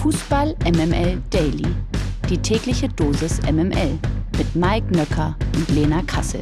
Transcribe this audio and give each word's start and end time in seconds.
Fußball 0.00 0.56
MML 0.64 1.22
Daily. 1.28 1.66
Die 2.30 2.38
tägliche 2.38 2.88
Dosis 2.88 3.38
MML 3.42 3.98
mit 4.38 4.56
Mike 4.56 4.86
Nöcker 4.96 5.36
und 5.54 5.68
Lena 5.68 6.00
Kassel. 6.04 6.40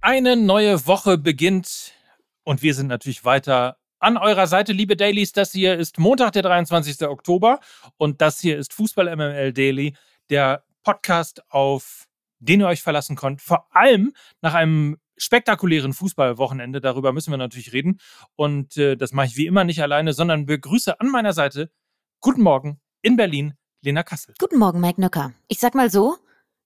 Eine 0.00 0.36
neue 0.36 0.86
Woche 0.86 1.18
beginnt 1.18 1.92
und 2.42 2.62
wir 2.62 2.72
sind 2.72 2.86
natürlich 2.86 3.26
weiter 3.26 3.76
an 3.98 4.16
eurer 4.16 4.46
Seite, 4.46 4.72
liebe 4.72 4.96
Dailies. 4.96 5.32
Das 5.32 5.52
hier 5.52 5.76
ist 5.76 5.98
Montag, 5.98 6.32
der 6.32 6.40
23. 6.40 7.06
Oktober 7.06 7.60
und 7.98 8.22
das 8.22 8.40
hier 8.40 8.56
ist 8.56 8.72
Fußball 8.72 9.14
MML 9.14 9.52
Daily, 9.52 9.94
der 10.30 10.64
Podcast, 10.82 11.42
auf 11.50 12.06
den 12.38 12.60
ihr 12.60 12.66
euch 12.66 12.80
verlassen 12.80 13.14
könnt. 13.14 13.42
Vor 13.42 13.66
allem 13.76 14.14
nach 14.40 14.54
einem 14.54 14.96
spektakulären 15.20 15.92
Fußballwochenende. 15.92 16.80
Darüber 16.80 17.12
müssen 17.12 17.30
wir 17.30 17.38
natürlich 17.38 17.72
reden. 17.72 18.00
Und 18.36 18.76
äh, 18.76 18.96
das 18.96 19.12
mache 19.12 19.26
ich 19.26 19.36
wie 19.36 19.46
immer 19.46 19.64
nicht 19.64 19.82
alleine, 19.82 20.12
sondern 20.12 20.46
begrüße 20.46 20.98
an 21.00 21.08
meiner 21.08 21.32
Seite, 21.32 21.70
guten 22.20 22.42
Morgen 22.42 22.80
in 23.02 23.16
Berlin, 23.16 23.54
Lena 23.82 24.02
Kassel. 24.02 24.34
Guten 24.38 24.58
Morgen, 24.58 24.80
Mike 24.80 25.00
Nöcker. 25.00 25.32
Ich 25.48 25.58
sag 25.58 25.74
mal 25.74 25.90
so, 25.90 26.16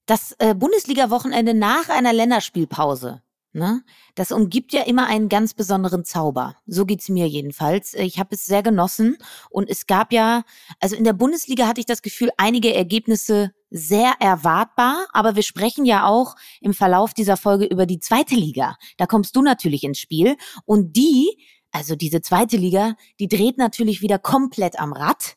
das 0.06 0.34
äh, 0.38 0.55
Bundesliga-Wochenende 0.55 1.55
nach 1.55 1.88
einer 1.88 2.12
Länderspielpause, 2.12 3.23
ne, 3.55 3.83
das 4.15 4.33
umgibt 4.33 4.73
ja 4.73 4.83
immer 4.83 5.07
einen 5.07 5.29
ganz 5.29 5.55
besonderen 5.55 6.05
Zauber. 6.05 6.57
So 6.67 6.85
geht's 6.85 7.09
mir 7.09 7.27
jedenfalls. 7.29 7.95
Ich 7.95 8.19
habe 8.19 8.35
es 8.35 8.45
sehr 8.45 8.63
genossen 8.63 9.17
und 9.51 9.71
es 9.71 9.87
gab 9.87 10.13
ja, 10.13 10.43
also 10.80 10.97
in 10.97 11.05
der 11.05 11.13
Bundesliga 11.13 11.67
hatte 11.67 11.80
ich 11.80 11.87
das 11.87 12.03
Gefühl, 12.03 12.30
einige 12.37 12.75
Ergebnisse 12.75 13.53
sehr 13.71 14.15
erwartbar, 14.21 15.07
aber 15.13 15.37
wir 15.37 15.43
sprechen 15.43 15.85
ja 15.85 16.07
auch 16.07 16.37
im 16.61 16.75
Verlauf 16.75 17.15
dieser 17.15 17.37
Folge 17.37 17.65
über 17.65 17.87
die 17.87 18.01
zweite 18.01 18.35
Liga. 18.35 18.77
Da 18.99 19.07
kommst 19.07 19.35
du 19.37 19.43
natürlich 19.43 19.85
ins 19.85 19.99
Spiel 19.99 20.37
und 20.65 20.97
die, 20.97 21.43
also 21.71 21.97
diese 21.97 22.21
zweite 22.21 22.57
Liga, 22.57 22.95
die 23.19 23.29
dreht 23.29 23.59
natürlich 23.59 24.02
wieder 24.02 24.19
komplett 24.19 24.79
am 24.79 24.93
Rad 24.93 25.37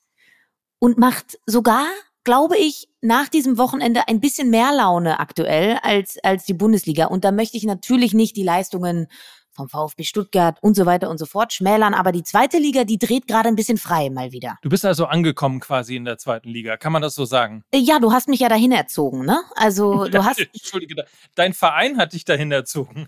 und 0.79 0.97
macht 0.97 1.39
sogar 1.45 1.85
glaube 2.27 2.57
ich, 2.57 2.89
nach 2.99 3.29
diesem 3.29 3.57
Wochenende 3.57 4.09
ein 4.09 4.19
bisschen 4.19 4.49
mehr 4.49 4.73
Laune 4.75 5.21
aktuell 5.21 5.79
als, 5.81 6.17
als 6.23 6.43
die 6.43 6.53
Bundesliga. 6.53 7.05
Und 7.05 7.23
da 7.23 7.31
möchte 7.31 7.55
ich 7.55 7.63
natürlich 7.63 8.13
nicht 8.13 8.35
die 8.35 8.43
Leistungen 8.43 9.07
vom 9.53 9.69
VfB 9.69 10.03
Stuttgart 10.03 10.57
und 10.61 10.75
so 10.75 10.85
weiter 10.85 11.09
und 11.09 11.19
so 11.19 11.25
fort 11.25 11.53
schmälern. 11.53 11.93
Aber 11.93 12.11
die 12.11 12.23
zweite 12.23 12.57
Liga, 12.57 12.83
die 12.83 12.99
dreht 12.99 13.29
gerade 13.29 13.47
ein 13.47 13.55
bisschen 13.55 13.77
frei 13.77 14.09
mal 14.09 14.33
wieder. 14.33 14.57
Du 14.61 14.67
bist 14.67 14.83
also 14.83 15.05
angekommen 15.05 15.61
quasi 15.61 15.95
in 15.95 16.03
der 16.03 16.17
zweiten 16.17 16.49
Liga. 16.49 16.75
Kann 16.75 16.91
man 16.91 17.01
das 17.01 17.15
so 17.15 17.23
sagen? 17.23 17.63
Äh, 17.71 17.77
ja, 17.77 17.99
du 17.99 18.11
hast 18.11 18.27
mich 18.27 18.41
ja 18.41 18.49
dahin 18.49 18.73
erzogen, 18.73 19.25
ne? 19.25 19.39
Also 19.55 20.05
du 20.09 20.25
hast. 20.25 20.41
Entschuldige, 20.53 21.05
dein 21.35 21.53
Verein 21.53 21.97
hat 21.97 22.11
dich 22.11 22.25
dahin 22.25 22.51
erzogen. 22.51 23.07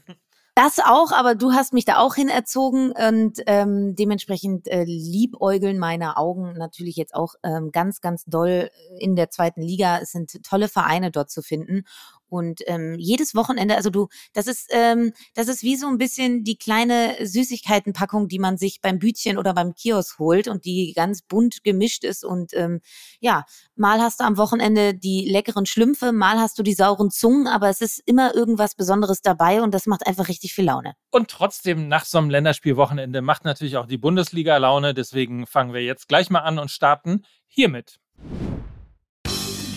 Das 0.55 0.79
auch, 0.79 1.11
aber 1.13 1.35
du 1.35 1.53
hast 1.53 1.71
mich 1.71 1.85
da 1.85 1.99
auch 1.99 2.15
hin 2.15 2.27
erzogen 2.27 2.91
und 2.91 3.39
ähm, 3.45 3.95
dementsprechend 3.95 4.67
äh, 4.67 4.83
liebäugeln 4.83 5.79
meine 5.79 6.17
Augen 6.17 6.53
natürlich 6.57 6.97
jetzt 6.97 7.15
auch 7.15 7.35
ähm, 7.43 7.71
ganz, 7.71 8.01
ganz 8.01 8.25
doll 8.25 8.69
in 8.99 9.15
der 9.15 9.29
zweiten 9.29 9.61
Liga. 9.61 9.99
Es 9.99 10.11
sind 10.11 10.43
tolle 10.43 10.67
Vereine 10.67 11.11
dort 11.11 11.31
zu 11.31 11.41
finden 11.41 11.85
und 12.29 12.61
ähm, 12.67 12.95
jedes 12.97 13.35
Wochenende, 13.35 13.75
also 13.75 13.89
du, 13.89 14.07
das 14.33 14.47
ist, 14.47 14.67
ähm, 14.71 15.13
das 15.33 15.47
ist 15.47 15.63
wie 15.63 15.75
so 15.75 15.87
ein 15.87 15.97
bisschen 15.97 16.43
die 16.43 16.57
kleine 16.57 17.15
Süßigkeitenpackung, 17.21 18.27
die 18.27 18.39
man 18.39 18.57
sich 18.57 18.81
beim 18.81 18.99
Bütchen 18.99 19.37
oder 19.37 19.53
beim 19.53 19.73
Kiosk 19.73 20.19
holt 20.19 20.47
und 20.47 20.65
die 20.65 20.93
ganz 20.95 21.21
bunt 21.21 21.63
gemischt 21.63 22.03
ist. 22.03 22.23
Und 22.23 22.53
ähm, 22.53 22.81
ja, 23.19 23.45
mal 23.75 23.99
hast 23.99 24.19
du 24.19 24.23
am 24.25 24.37
Wochenende 24.37 24.93
die 24.93 25.29
leckeren 25.29 25.65
Schlümpfe, 25.65 26.11
mal 26.11 26.39
hast 26.39 26.57
du 26.59 26.63
die 26.63 26.73
sauren 26.73 27.11
Zungen, 27.11 27.47
aber 27.47 27.69
es 27.69 27.81
ist 27.81 28.01
immer 28.05 28.35
irgendwas 28.35 28.75
Besonderes 28.75 29.21
dabei 29.21 29.61
und 29.61 29.73
das 29.73 29.85
macht 29.85 30.05
einfach 30.07 30.27
richtig 30.27 30.53
viel 30.53 30.65
Laune. 30.65 30.93
Und 31.11 31.29
trotzdem, 31.29 31.87
nach 31.87 32.05
so 32.05 32.17
einem 32.17 32.29
Länderspielwochenende 32.29 33.21
macht 33.21 33.45
natürlich 33.45 33.77
auch 33.77 33.87
die 33.87 33.97
Bundesliga 33.97 34.57
Laune. 34.57 34.93
Deswegen 34.93 35.47
fangen 35.47 35.73
wir 35.73 35.83
jetzt 35.83 36.07
gleich 36.07 36.29
mal 36.29 36.39
an 36.39 36.59
und 36.59 36.69
starten 36.71 37.23
hiermit. 37.47 37.99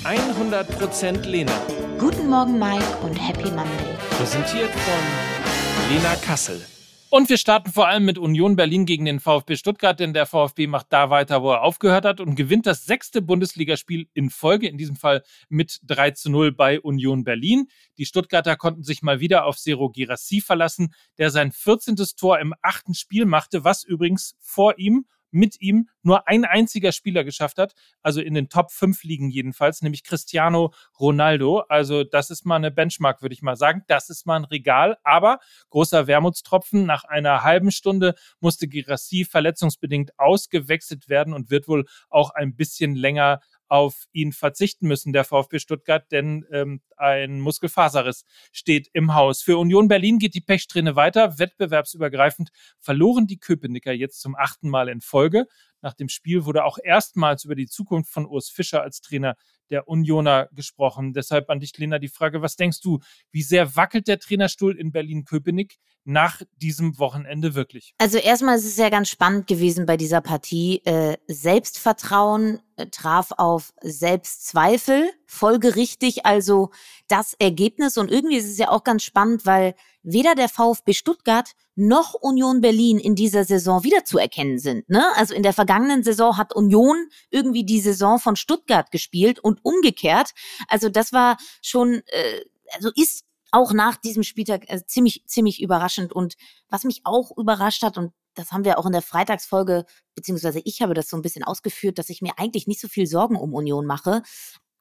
100% 0.04 1.28
Lena. 1.28 1.52
Guten 1.96 2.28
Morgen, 2.28 2.58
Mike, 2.58 2.84
und 3.04 3.14
Happy 3.14 3.48
Monday. 3.50 3.96
Präsentiert 4.10 4.70
von 4.70 5.94
Lena 5.94 6.16
Kassel. 6.16 6.60
Und 7.08 7.28
wir 7.28 7.36
starten 7.36 7.70
vor 7.70 7.86
allem 7.86 8.04
mit 8.04 8.18
Union 8.18 8.56
Berlin 8.56 8.84
gegen 8.84 9.04
den 9.04 9.20
VfB 9.20 9.54
Stuttgart, 9.54 10.00
denn 10.00 10.12
der 10.12 10.26
VfB 10.26 10.66
macht 10.66 10.86
da 10.90 11.10
weiter, 11.10 11.42
wo 11.42 11.52
er 11.52 11.62
aufgehört 11.62 12.04
hat 12.04 12.20
und 12.20 12.34
gewinnt 12.34 12.66
das 12.66 12.84
sechste 12.84 13.22
Bundesligaspiel 13.22 14.08
in 14.12 14.30
Folge, 14.30 14.66
in 14.66 14.76
diesem 14.76 14.96
Fall 14.96 15.22
mit 15.48 15.78
3 15.84 16.10
zu 16.12 16.30
0 16.30 16.50
bei 16.50 16.80
Union 16.80 17.22
Berlin. 17.22 17.68
Die 17.96 18.06
Stuttgarter 18.06 18.56
konnten 18.56 18.82
sich 18.82 19.02
mal 19.02 19.20
wieder 19.20 19.44
auf 19.44 19.56
Zero 19.56 19.88
Girassi 19.88 20.40
verlassen, 20.40 20.92
der 21.18 21.30
sein 21.30 21.52
14. 21.52 21.94
Tor 22.16 22.40
im 22.40 22.54
achten 22.60 22.94
Spiel 22.94 23.24
machte, 23.24 23.62
was 23.62 23.84
übrigens 23.84 24.34
vor 24.40 24.78
ihm 24.78 25.06
mit 25.32 25.60
ihm 25.60 25.88
nur 26.02 26.28
ein 26.28 26.44
einziger 26.44 26.92
Spieler 26.92 27.24
geschafft 27.24 27.58
hat, 27.58 27.74
also 28.02 28.20
in 28.20 28.34
den 28.34 28.48
Top 28.48 28.70
5 28.70 29.02
Ligen 29.02 29.30
jedenfalls, 29.30 29.82
nämlich 29.82 30.04
Cristiano 30.04 30.72
Ronaldo. 31.00 31.60
Also 31.68 32.04
das 32.04 32.30
ist 32.30 32.44
mal 32.44 32.56
eine 32.56 32.70
Benchmark, 32.70 33.22
würde 33.22 33.34
ich 33.34 33.42
mal 33.42 33.56
sagen. 33.56 33.82
Das 33.88 34.10
ist 34.10 34.26
mal 34.26 34.36
ein 34.36 34.44
Regal, 34.44 34.98
aber 35.02 35.40
großer 35.70 36.06
Wermutstropfen. 36.06 36.86
Nach 36.86 37.04
einer 37.04 37.42
halben 37.42 37.70
Stunde 37.70 38.14
musste 38.40 38.68
Girassi 38.68 39.24
verletzungsbedingt 39.24 40.18
ausgewechselt 40.18 41.08
werden 41.08 41.34
und 41.34 41.50
wird 41.50 41.68
wohl 41.68 41.86
auch 42.10 42.30
ein 42.30 42.54
bisschen 42.54 42.94
länger 42.94 43.40
auf 43.72 44.04
ihn 44.12 44.32
verzichten 44.32 44.86
müssen, 44.86 45.14
der 45.14 45.24
VfB 45.24 45.58
Stuttgart, 45.58 46.04
denn 46.12 46.44
ähm, 46.52 46.82
ein 46.98 47.40
Muskelfaserriss 47.40 48.26
steht 48.52 48.90
im 48.92 49.14
Haus. 49.14 49.40
Für 49.40 49.56
Union 49.56 49.88
Berlin 49.88 50.18
geht 50.18 50.34
die 50.34 50.42
Pechsträhne 50.42 50.94
weiter. 50.94 51.38
Wettbewerbsübergreifend 51.38 52.50
verloren 52.80 53.26
die 53.26 53.38
Köpenicker 53.38 53.92
jetzt 53.92 54.20
zum 54.20 54.36
achten 54.36 54.68
Mal 54.68 54.90
in 54.90 55.00
Folge. 55.00 55.46
Nach 55.82 55.94
dem 55.94 56.08
Spiel 56.08 56.44
wurde 56.44 56.64
auch 56.64 56.78
erstmals 56.82 57.44
über 57.44 57.54
die 57.54 57.66
Zukunft 57.66 58.10
von 58.10 58.26
Urs 58.26 58.48
Fischer 58.48 58.82
als 58.82 59.00
Trainer 59.00 59.36
der 59.70 59.88
Unioner 59.88 60.48
gesprochen. 60.52 61.12
Deshalb 61.12 61.50
an 61.50 61.58
dich, 61.60 61.76
Lena, 61.76 61.98
die 61.98 62.08
Frage, 62.08 62.42
was 62.42 62.56
denkst 62.56 62.80
du, 62.80 63.00
wie 63.30 63.42
sehr 63.42 63.74
wackelt 63.74 64.06
der 64.06 64.18
Trainerstuhl 64.18 64.78
in 64.78 64.92
Berlin-Köpenick 64.92 65.78
nach 66.04 66.42
diesem 66.56 66.98
Wochenende 66.98 67.54
wirklich? 67.54 67.94
Also 67.98 68.18
erstmal 68.18 68.56
ist 68.56 68.66
es 68.66 68.76
ja 68.76 68.90
ganz 68.90 69.08
spannend 69.08 69.46
gewesen 69.46 69.86
bei 69.86 69.96
dieser 69.96 70.20
Partie. 70.20 70.82
Äh, 70.84 71.16
Selbstvertrauen 71.26 72.60
äh, 72.76 72.86
traf 72.86 73.32
auf 73.36 73.72
Selbstzweifel, 73.80 75.10
folgerichtig 75.32 76.26
also 76.26 76.70
das 77.08 77.34
Ergebnis. 77.38 77.96
Und 77.96 78.10
irgendwie 78.10 78.36
ist 78.36 78.50
es 78.50 78.58
ja 78.58 78.68
auch 78.68 78.84
ganz 78.84 79.02
spannend, 79.02 79.46
weil 79.46 79.74
weder 80.02 80.34
der 80.34 80.50
VfB 80.50 80.92
Stuttgart 80.92 81.52
noch 81.74 82.12
Union 82.14 82.60
Berlin 82.60 82.98
in 82.98 83.14
dieser 83.14 83.44
Saison 83.44 83.82
wiederzuerkennen 83.82 84.58
sind. 84.58 84.88
Ne? 84.90 85.02
Also 85.16 85.34
in 85.34 85.42
der 85.42 85.54
vergangenen 85.54 86.02
Saison 86.02 86.36
hat 86.36 86.54
Union 86.54 87.08
irgendwie 87.30 87.64
die 87.64 87.80
Saison 87.80 88.18
von 88.18 88.36
Stuttgart 88.36 88.90
gespielt 88.90 89.40
und 89.40 89.64
umgekehrt. 89.64 90.32
Also 90.68 90.90
das 90.90 91.14
war 91.14 91.38
schon, 91.62 92.02
äh, 92.06 92.44
also 92.74 92.90
ist 92.94 93.24
auch 93.52 93.72
nach 93.72 93.96
diesem 93.96 94.22
Spieltag 94.22 94.68
äh, 94.68 94.84
ziemlich, 94.86 95.24
ziemlich 95.26 95.62
überraschend. 95.62 96.12
Und 96.12 96.34
was 96.68 96.84
mich 96.84 97.00
auch 97.04 97.34
überrascht 97.36 97.82
hat, 97.82 97.96
und 97.96 98.12
das 98.34 98.52
haben 98.52 98.64
wir 98.64 98.78
auch 98.78 98.86
in 98.86 98.92
der 98.92 99.02
Freitagsfolge, 99.02 99.86
beziehungsweise 100.14 100.60
ich 100.64 100.82
habe 100.82 100.94
das 100.94 101.08
so 101.08 101.16
ein 101.16 101.22
bisschen 101.22 101.44
ausgeführt, 101.44 101.98
dass 101.98 102.10
ich 102.10 102.22
mir 102.22 102.32
eigentlich 102.38 102.66
nicht 102.66 102.80
so 102.80 102.88
viel 102.88 103.06
Sorgen 103.06 103.36
um 103.36 103.54
Union 103.54 103.86
mache. 103.86 104.22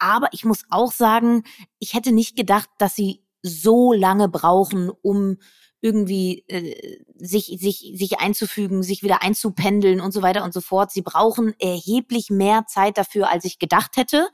Aber 0.01 0.29
ich 0.31 0.45
muss 0.45 0.63
auch 0.71 0.91
sagen, 0.91 1.43
ich 1.77 1.93
hätte 1.93 2.11
nicht 2.11 2.35
gedacht, 2.35 2.67
dass 2.79 2.95
sie 2.95 3.23
so 3.43 3.93
lange 3.93 4.29
brauchen, 4.29 4.89
um 4.89 5.37
irgendwie 5.79 6.43
äh, 6.47 6.97
sich, 7.17 7.55
sich, 7.59 7.93
sich 7.95 8.19
einzufügen, 8.19 8.81
sich 8.81 9.03
wieder 9.03 9.21
einzupendeln 9.21 10.01
und 10.01 10.11
so 10.11 10.23
weiter 10.23 10.43
und 10.43 10.55
so 10.55 10.61
fort. 10.61 10.91
Sie 10.91 11.03
brauchen 11.03 11.53
erheblich 11.59 12.31
mehr 12.31 12.65
Zeit 12.67 12.97
dafür, 12.97 13.29
als 13.29 13.45
ich 13.45 13.59
gedacht 13.59 13.95
hätte. 13.95 14.27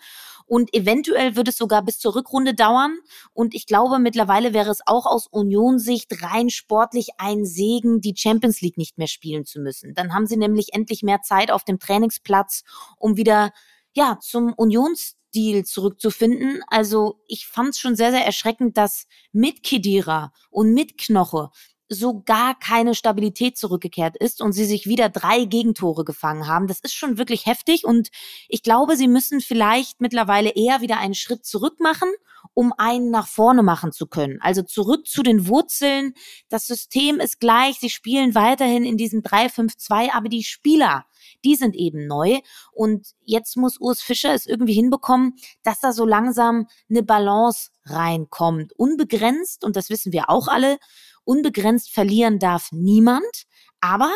Und 0.45 0.73
eventuell 0.73 1.35
wird 1.35 1.49
es 1.49 1.57
sogar 1.57 1.83
bis 1.83 1.99
zur 1.99 2.15
Rückrunde 2.15 2.53
dauern. 2.53 2.97
Und 3.33 3.53
ich 3.53 3.65
glaube, 3.65 3.99
mittlerweile 3.99 4.53
wäre 4.53 4.71
es 4.71 4.79
auch 4.85 5.05
aus 5.05 5.27
Union-Sicht 5.27 6.23
rein 6.23 6.49
sportlich 6.49 7.09
ein 7.17 7.45
Segen, 7.45 7.99
die 7.99 8.13
Champions 8.15 8.61
League 8.61 8.77
nicht 8.77 8.97
mehr 8.97 9.07
spielen 9.07 9.43
zu 9.43 9.59
müssen. 9.59 9.93
Dann 9.95 10.13
haben 10.13 10.27
sie 10.27 10.37
nämlich 10.37 10.69
endlich 10.71 11.03
mehr 11.03 11.21
Zeit 11.23 11.51
auf 11.51 11.65
dem 11.65 11.77
Trainingsplatz, 11.77 12.63
um 12.97 13.17
wieder 13.17 13.51
ja, 13.97 14.19
zum 14.21 14.53
Unionsstil 15.35 15.65
zurückzufinden. 15.65 16.61
Also 16.67 17.21
ich 17.27 17.47
fand 17.47 17.69
es 17.69 17.79
schon 17.79 17.95
sehr, 17.95 18.11
sehr 18.11 18.25
erschreckend, 18.25 18.77
dass 18.77 19.07
mit 19.31 19.63
Kedira 19.63 20.31
und 20.49 20.73
mit 20.73 20.97
Knoche 20.97 21.49
so 21.89 22.21
gar 22.25 22.57
keine 22.57 22.95
Stabilität 22.95 23.57
zurückgekehrt 23.57 24.17
ist 24.17 24.41
und 24.41 24.53
sie 24.53 24.65
sich 24.65 24.87
wieder 24.87 25.09
drei 25.09 25.45
Gegentore 25.45 26.03
gefangen 26.03 26.47
haben. 26.47 26.67
Das 26.67 26.79
ist 26.79 26.93
schon 26.93 27.17
wirklich 27.17 27.45
heftig 27.45 27.85
und 27.85 28.09
ich 28.49 28.61
glaube, 28.61 28.97
sie 28.97 29.07
müssen 29.07 29.41
vielleicht 29.41 30.01
mittlerweile 30.01 30.49
eher 30.49 30.81
wieder 30.81 30.97
einen 30.97 31.15
Schritt 31.15 31.45
zurück 31.45 31.79
machen, 31.79 32.09
um 32.53 32.73
einen 32.77 33.09
nach 33.09 33.27
vorne 33.27 33.63
machen 33.63 33.91
zu 33.91 34.07
können. 34.07 34.39
Also 34.41 34.63
zurück 34.63 35.07
zu 35.07 35.23
den 35.23 35.47
Wurzeln. 35.47 36.13
Das 36.49 36.67
System 36.67 37.19
ist 37.19 37.39
gleich, 37.39 37.79
sie 37.79 37.89
spielen 37.89 38.35
weiterhin 38.35 38.83
in 38.83 38.97
diesem 38.97 39.21
3-5-2, 39.21 40.11
aber 40.13 40.29
die 40.29 40.43
Spieler, 40.43 41.05
die 41.43 41.55
sind 41.55 41.75
eben 41.75 42.07
neu 42.07 42.39
und 42.71 43.07
jetzt 43.23 43.57
muss 43.57 43.79
Urs 43.79 44.01
Fischer 44.01 44.33
es 44.33 44.45
irgendwie 44.45 44.73
hinbekommen, 44.73 45.35
dass 45.63 45.79
da 45.79 45.93
so 45.93 46.05
langsam 46.05 46.67
eine 46.89 47.03
Balance 47.03 47.69
reinkommt. 47.85 48.73
Unbegrenzt, 48.73 49.63
und 49.63 49.75
das 49.75 49.89
wissen 49.89 50.11
wir 50.11 50.29
auch 50.29 50.47
alle, 50.47 50.77
unbegrenzt 51.27 51.91
verlieren 51.91 52.39
darf 52.39 52.71
niemand. 52.71 53.45
Aber 53.81 54.11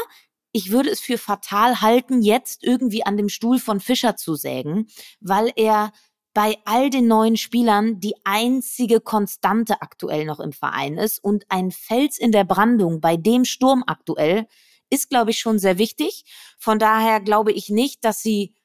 ich 0.51 0.71
würde 0.71 0.89
es 0.89 0.99
für 0.99 1.17
fatal 1.17 1.81
halten, 1.81 2.21
jetzt 2.21 2.63
irgendwie 2.63 3.05
an 3.05 3.17
dem 3.17 3.29
Stuhl 3.29 3.59
von 3.59 3.79
Fischer 3.79 4.15
zu 4.15 4.35
sägen, 4.35 4.87
weil 5.19 5.51
er 5.55 5.91
bei 6.33 6.57
all 6.65 6.89
den 6.89 7.07
neuen 7.07 7.35
Spielern 7.35 7.99
die 7.99 8.15
einzige 8.23 9.01
Konstante 9.01 9.81
aktuell 9.81 10.25
noch 10.25 10.39
im 10.39 10.53
Verein 10.53 10.97
ist 10.97 11.21
und 11.21 11.45
ein 11.49 11.71
Fels 11.71 12.17
in 12.17 12.31
der 12.31 12.45
Brandung 12.45 13.01
bei 13.01 13.17
dem 13.17 13.43
Sturm 13.43 13.83
aktuell 13.85 14.47
ist, 14.89 15.09
glaube 15.09 15.31
ich, 15.31 15.39
schon 15.39 15.59
sehr 15.59 15.77
wichtig. 15.77 16.23
Von 16.57 16.79
daher 16.79 17.19
glaube 17.19 17.51
ich 17.51 17.69
nicht, 17.69 18.05
dass 18.05 18.21
sie 18.21 18.55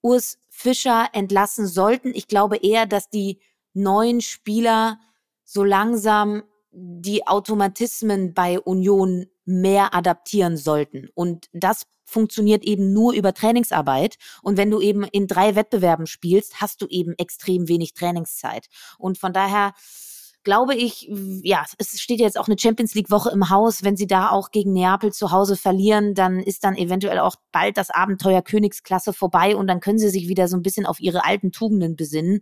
Urs 0.00 0.38
Fischer 0.48 1.08
entlassen 1.12 1.66
sollten. 1.66 2.12
Ich 2.14 2.28
glaube 2.28 2.56
eher, 2.56 2.86
dass 2.86 3.10
die 3.10 3.40
neuen 3.74 4.20
Spieler 4.20 5.00
so 5.44 5.64
langsam 5.64 6.42
die 6.70 7.26
Automatismen 7.26 8.34
bei 8.34 8.60
Union 8.60 9.26
mehr 9.44 9.94
adaptieren 9.94 10.56
sollten. 10.56 11.08
Und 11.14 11.46
das 11.52 11.86
funktioniert 12.04 12.64
eben 12.64 12.92
nur 12.92 13.12
über 13.12 13.34
Trainingsarbeit. 13.34 14.16
Und 14.42 14.56
wenn 14.56 14.70
du 14.70 14.80
eben 14.80 15.04
in 15.04 15.26
drei 15.26 15.54
Wettbewerben 15.54 16.06
spielst, 16.06 16.60
hast 16.60 16.80
du 16.82 16.86
eben 16.86 17.12
extrem 17.18 17.68
wenig 17.68 17.94
Trainingszeit. 17.94 18.66
Und 18.98 19.18
von 19.18 19.32
daher 19.32 19.74
glaube 20.44 20.74
ich, 20.74 21.10
ja, 21.42 21.64
es 21.76 22.00
steht 22.00 22.20
jetzt 22.20 22.38
auch 22.38 22.46
eine 22.46 22.58
Champions 22.58 22.94
League 22.94 23.10
Woche 23.10 23.30
im 23.30 23.50
Haus. 23.50 23.82
Wenn 23.82 23.96
sie 23.96 24.06
da 24.06 24.30
auch 24.30 24.50
gegen 24.50 24.72
Neapel 24.72 25.12
zu 25.12 25.30
Hause 25.30 25.56
verlieren, 25.56 26.14
dann 26.14 26.40
ist 26.40 26.64
dann 26.64 26.76
eventuell 26.76 27.18
auch 27.18 27.36
bald 27.52 27.76
das 27.76 27.90
Abenteuer 27.90 28.40
Königsklasse 28.40 29.12
vorbei 29.12 29.56
und 29.56 29.66
dann 29.66 29.80
können 29.80 29.98
sie 29.98 30.08
sich 30.08 30.28
wieder 30.28 30.48
so 30.48 30.56
ein 30.56 30.62
bisschen 30.62 30.86
auf 30.86 31.00
ihre 31.00 31.24
alten 31.24 31.52
Tugenden 31.52 31.96
besinnen. 31.96 32.40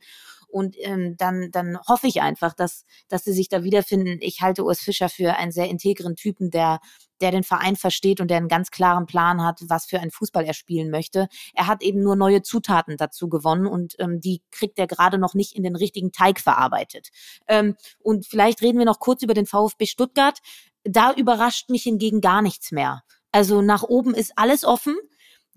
Und 0.56 0.75
ähm, 0.79 1.19
dann, 1.19 1.50
dann 1.50 1.79
hoffe 1.87 2.06
ich 2.06 2.23
einfach, 2.23 2.55
dass, 2.55 2.87
dass 3.08 3.25
sie 3.25 3.35
sich 3.35 3.50
da 3.50 3.62
wiederfinden. 3.62 4.17
Ich 4.23 4.41
halte 4.41 4.64
Urs 4.64 4.81
Fischer 4.81 5.11
für 5.11 5.37
einen 5.37 5.53
sehr 5.53 5.69
integren 5.69 6.17
Typen, 6.17 6.50
der, 6.50 6.81
der 7.20 7.31
den 7.31 7.43
Verein 7.43 7.76
versteht 7.76 8.23
und 8.23 8.31
der 8.31 8.38
einen 8.38 8.49
ganz 8.49 8.70
klaren 8.70 9.05
Plan 9.05 9.44
hat, 9.44 9.61
was 9.69 9.85
für 9.85 10.00
einen 10.00 10.11
Fußball 10.11 10.47
er 10.47 10.55
spielen 10.55 10.91
möchte. 10.91 11.29
Er 11.53 11.67
hat 11.67 11.82
eben 11.82 12.03
nur 12.03 12.17
neue 12.17 12.41
Zutaten 12.41 12.97
dazu 12.97 13.29
gewonnen 13.29 13.67
und 13.67 13.97
ähm, 13.99 14.19
die 14.19 14.41
kriegt 14.50 14.79
er 14.79 14.87
gerade 14.87 15.19
noch 15.19 15.35
nicht 15.35 15.55
in 15.55 15.62
den 15.62 15.76
richtigen 15.76 16.11
Teig 16.11 16.41
verarbeitet. 16.41 17.11
Ähm, 17.49 17.76
und 17.99 18.25
vielleicht 18.25 18.62
reden 18.62 18.79
wir 18.79 18.87
noch 18.87 18.99
kurz 18.99 19.23
über 19.23 19.35
den 19.35 19.44
VfB 19.44 19.85
Stuttgart. 19.85 20.38
Da 20.85 21.12
überrascht 21.12 21.69
mich 21.69 21.82
hingegen 21.82 22.23
gar 22.23 22.41
nichts 22.41 22.73
mehr. 22.73 23.02
Also 23.31 23.61
nach 23.61 23.82
oben 23.82 24.14
ist 24.14 24.32
alles 24.37 24.64
offen. 24.64 24.97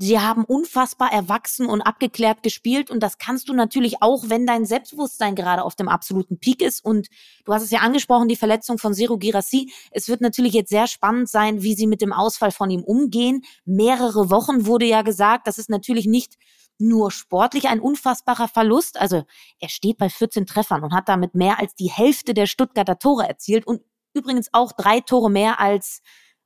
Sie 0.01 0.17
haben 0.17 0.45
unfassbar 0.45 1.11
erwachsen 1.11 1.65
und 1.65 1.81
abgeklärt 1.81 2.41
gespielt 2.41 2.89
und 2.89 3.01
das 3.01 3.17
kannst 3.17 3.49
du 3.49 3.53
natürlich 3.53 4.01
auch, 4.01 4.29
wenn 4.29 4.45
dein 4.47 4.65
Selbstbewusstsein 4.65 5.35
gerade 5.35 5.61
auf 5.61 5.75
dem 5.75 5.89
absoluten 5.89 6.39
Peak 6.39 6.61
ist 6.61 6.85
und 6.85 7.09
du 7.43 7.53
hast 7.53 7.63
es 7.63 7.71
ja 7.71 7.79
angesprochen, 7.79 8.29
die 8.29 8.37
Verletzung 8.37 8.77
von 8.77 8.93
Zero 8.93 9.17
Girassi. 9.17 9.73
Es 9.91 10.07
wird 10.07 10.21
natürlich 10.21 10.53
jetzt 10.53 10.69
sehr 10.69 10.87
spannend 10.87 11.27
sein, 11.27 11.63
wie 11.63 11.75
sie 11.75 11.85
mit 11.85 11.99
dem 11.99 12.13
Ausfall 12.13 12.51
von 12.51 12.69
ihm 12.69 12.81
umgehen. 12.81 13.41
Mehrere 13.65 14.29
Wochen 14.29 14.65
wurde 14.65 14.85
ja 14.85 15.01
gesagt, 15.01 15.47
das 15.47 15.57
ist 15.57 15.69
natürlich 15.69 16.05
nicht 16.05 16.37
nur 16.77 17.11
sportlich 17.11 17.67
ein 17.67 17.81
unfassbarer 17.81 18.47
Verlust. 18.47 18.97
Also 18.97 19.23
er 19.59 19.67
steht 19.67 19.97
bei 19.97 20.07
14 20.07 20.45
Treffern 20.45 20.81
und 20.81 20.93
hat 20.93 21.09
damit 21.09 21.35
mehr 21.35 21.59
als 21.59 21.75
die 21.75 21.91
Hälfte 21.91 22.33
der 22.33 22.45
Stuttgarter 22.45 22.99
Tore 22.99 23.27
erzielt 23.27 23.67
und 23.67 23.81
übrigens 24.13 24.47
auch 24.53 24.71
drei 24.71 25.01
Tore 25.01 25.29
mehr 25.29 25.59
als 25.59 26.01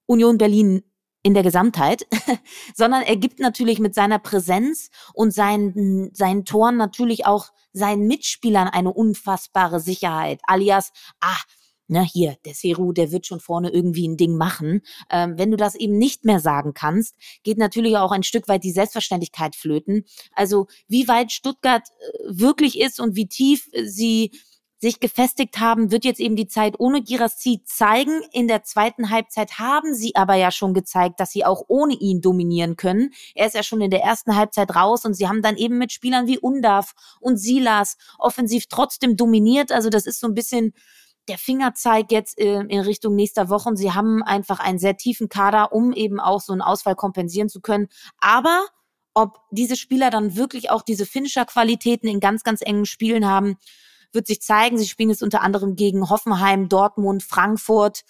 Union 0.08 0.40
Berlin 0.40 0.82
in 1.24 1.34
der 1.34 1.44
Gesamtheit, 1.44 2.06
sondern 2.76 3.02
er 3.02 3.16
gibt 3.16 3.40
natürlich 3.40 3.80
mit 3.80 3.96
seiner 3.96 4.20
Präsenz 4.20 4.90
und 5.14 5.34
seinen, 5.34 6.14
seinen 6.14 6.46
Toren 6.46 6.78
natürlich 6.78 7.26
auch 7.26 7.48
seinen 7.72 8.08
Mitspielern 8.08 8.68
eine 8.68 8.94
unfassbare 8.94 9.80
Sicherheit. 9.80 10.42
Alias, 10.46 10.92
ah, 11.22 11.40
na 11.88 12.02
hier, 12.02 12.38
der 12.46 12.54
Seru, 12.54 12.94
der 12.94 13.12
wird 13.12 13.26
schon 13.26 13.40
vorne 13.40 13.70
irgendwie 13.70 14.08
ein 14.08 14.18
Ding 14.18 14.38
machen. 14.38 14.82
Ähm, 15.10 15.38
wenn 15.38 15.52
du 15.52 15.58
das 15.58 15.76
eben 15.76 15.98
nicht 15.98 16.24
mehr 16.26 16.40
sagen 16.40 16.74
kannst, 16.74 17.16
geht 17.44 17.58
natürlich 17.58 17.98
auch 17.98 18.12
ein 18.12 18.24
Stück 18.24 18.48
weit 18.48 18.64
die 18.64 18.72
Selbstverständlichkeit 18.72 19.56
flöten. 19.56 20.06
Also 20.34 20.68
wie 20.88 21.08
weit 21.08 21.32
Stuttgart 21.32 21.84
äh, 21.88 22.20
wirklich 22.28 22.80
ist 22.80 23.00
und 23.00 23.16
wie 23.16 23.28
tief 23.28 23.70
sie 23.84 24.32
sich 24.84 25.00
gefestigt 25.00 25.62
haben, 25.62 25.92
wird 25.92 26.04
jetzt 26.04 26.20
eben 26.20 26.36
die 26.36 26.48
Zeit 26.48 26.76
ohne 26.78 27.02
Girassi 27.02 27.62
zeigen. 27.66 28.22
In 28.34 28.50
der 28.50 28.64
zweiten 28.64 29.10
Halbzeit 29.10 29.58
haben 29.58 29.96
sie 29.96 30.16
aber 30.16 30.36
ja 30.36 30.52
schon 30.52 30.74
gezeigt, 30.74 31.22
dass 31.22 31.32
sie 31.32 31.46
auch 31.46 31.64
ohne 31.70 31.94
ihn 31.94 32.20
dominieren 32.20 32.76
können. 32.76 33.12
Er 33.34 33.48
ist 33.48 33.56
ja 33.56 33.64
schon 33.64 33.80
in 33.80 33.92
der 33.92 34.04
ersten 34.04 34.36
Halbzeit 34.36 34.76
raus 34.76 35.06
und 35.06 35.14
sie 35.14 35.30
haben 35.30 35.42
dann 35.42 35.56
eben 35.56 35.78
mit 35.78 35.94
Spielern 35.94 36.28
wie 36.28 36.38
Undaf 36.38 36.96
und 37.22 37.38
Silas 37.38 37.96
offensiv 38.20 38.66
trotzdem 38.68 39.16
dominiert. 39.16 39.72
Also 39.72 39.90
das 39.90 40.06
ist 40.06 40.20
so 40.20 40.28
ein 40.28 40.34
bisschen 40.34 40.74
der 41.30 41.38
Fingerzeig 41.38 42.12
jetzt 42.12 42.38
äh, 42.38 42.60
in 42.60 42.82
Richtung 42.82 43.16
nächster 43.16 43.48
Wochen. 43.48 43.78
Sie 43.78 43.94
haben 43.94 44.22
einfach 44.22 44.60
einen 44.60 44.80
sehr 44.80 44.98
tiefen 44.98 45.30
Kader, 45.30 45.72
um 45.72 45.94
eben 45.94 46.20
auch 46.20 46.42
so 46.42 46.52
einen 46.52 46.62
Ausfall 46.62 46.96
kompensieren 46.96 47.48
zu 47.48 47.62
können. 47.62 47.88
Aber 48.20 48.66
ob 49.14 49.40
diese 49.50 49.78
Spieler 49.78 50.10
dann 50.10 50.36
wirklich 50.36 50.72
auch 50.72 50.82
diese 50.82 51.06
Finisher-Qualitäten 51.06 52.10
in 52.10 52.20
ganz, 52.20 52.44
ganz 52.44 52.60
engen 52.62 52.86
Spielen 52.86 53.26
haben, 53.26 53.58
wird 54.14 54.28
sich 54.28 54.42
zeigen. 54.42 54.78
Sie 54.78 54.88
spielen 54.88 55.10
jetzt 55.10 55.24
unter 55.24 55.42
anderem 55.42 55.76
gegen 55.76 56.10
Hoffenheim, 56.10 56.70
Dortmund, 56.70 57.24
Frankfurt. 57.24 58.04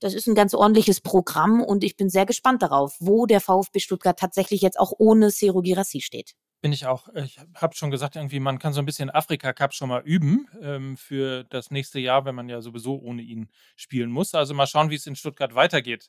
Das 0.00 0.14
ist 0.14 0.28
ein 0.28 0.34
ganz 0.34 0.54
ordentliches 0.54 1.00
Programm 1.00 1.60
und 1.60 1.82
ich 1.82 1.96
bin 1.96 2.08
sehr 2.08 2.26
gespannt 2.26 2.62
darauf, 2.62 2.96
wo 3.00 3.26
der 3.26 3.40
VfB 3.40 3.80
Stuttgart 3.80 4.18
tatsächlich 4.18 4.60
jetzt 4.60 4.78
auch 4.78 4.92
ohne 4.98 5.30
Seru 5.30 5.60
Girassi 5.60 6.00
steht. 6.00 6.34
Bin 6.60 6.72
ich 6.72 6.86
auch. 6.86 7.08
Ich 7.14 7.38
habe 7.54 7.76
schon 7.76 7.92
gesagt, 7.92 8.16
irgendwie, 8.16 8.40
man 8.40 8.58
kann 8.58 8.72
so 8.72 8.80
ein 8.80 8.84
bisschen 8.84 9.10
Afrika 9.10 9.52
Cup 9.52 9.74
schon 9.74 9.88
mal 9.88 10.02
üben 10.02 10.48
ähm, 10.60 10.96
für 10.96 11.44
das 11.44 11.70
nächste 11.70 12.00
Jahr, 12.00 12.24
wenn 12.24 12.34
man 12.34 12.48
ja 12.48 12.60
sowieso 12.60 12.98
ohne 12.98 13.22
ihn 13.22 13.48
spielen 13.76 14.10
muss. 14.10 14.34
Also 14.34 14.54
mal 14.54 14.66
schauen, 14.66 14.90
wie 14.90 14.96
es 14.96 15.06
in 15.06 15.14
Stuttgart 15.14 15.54
weitergeht. 15.54 16.08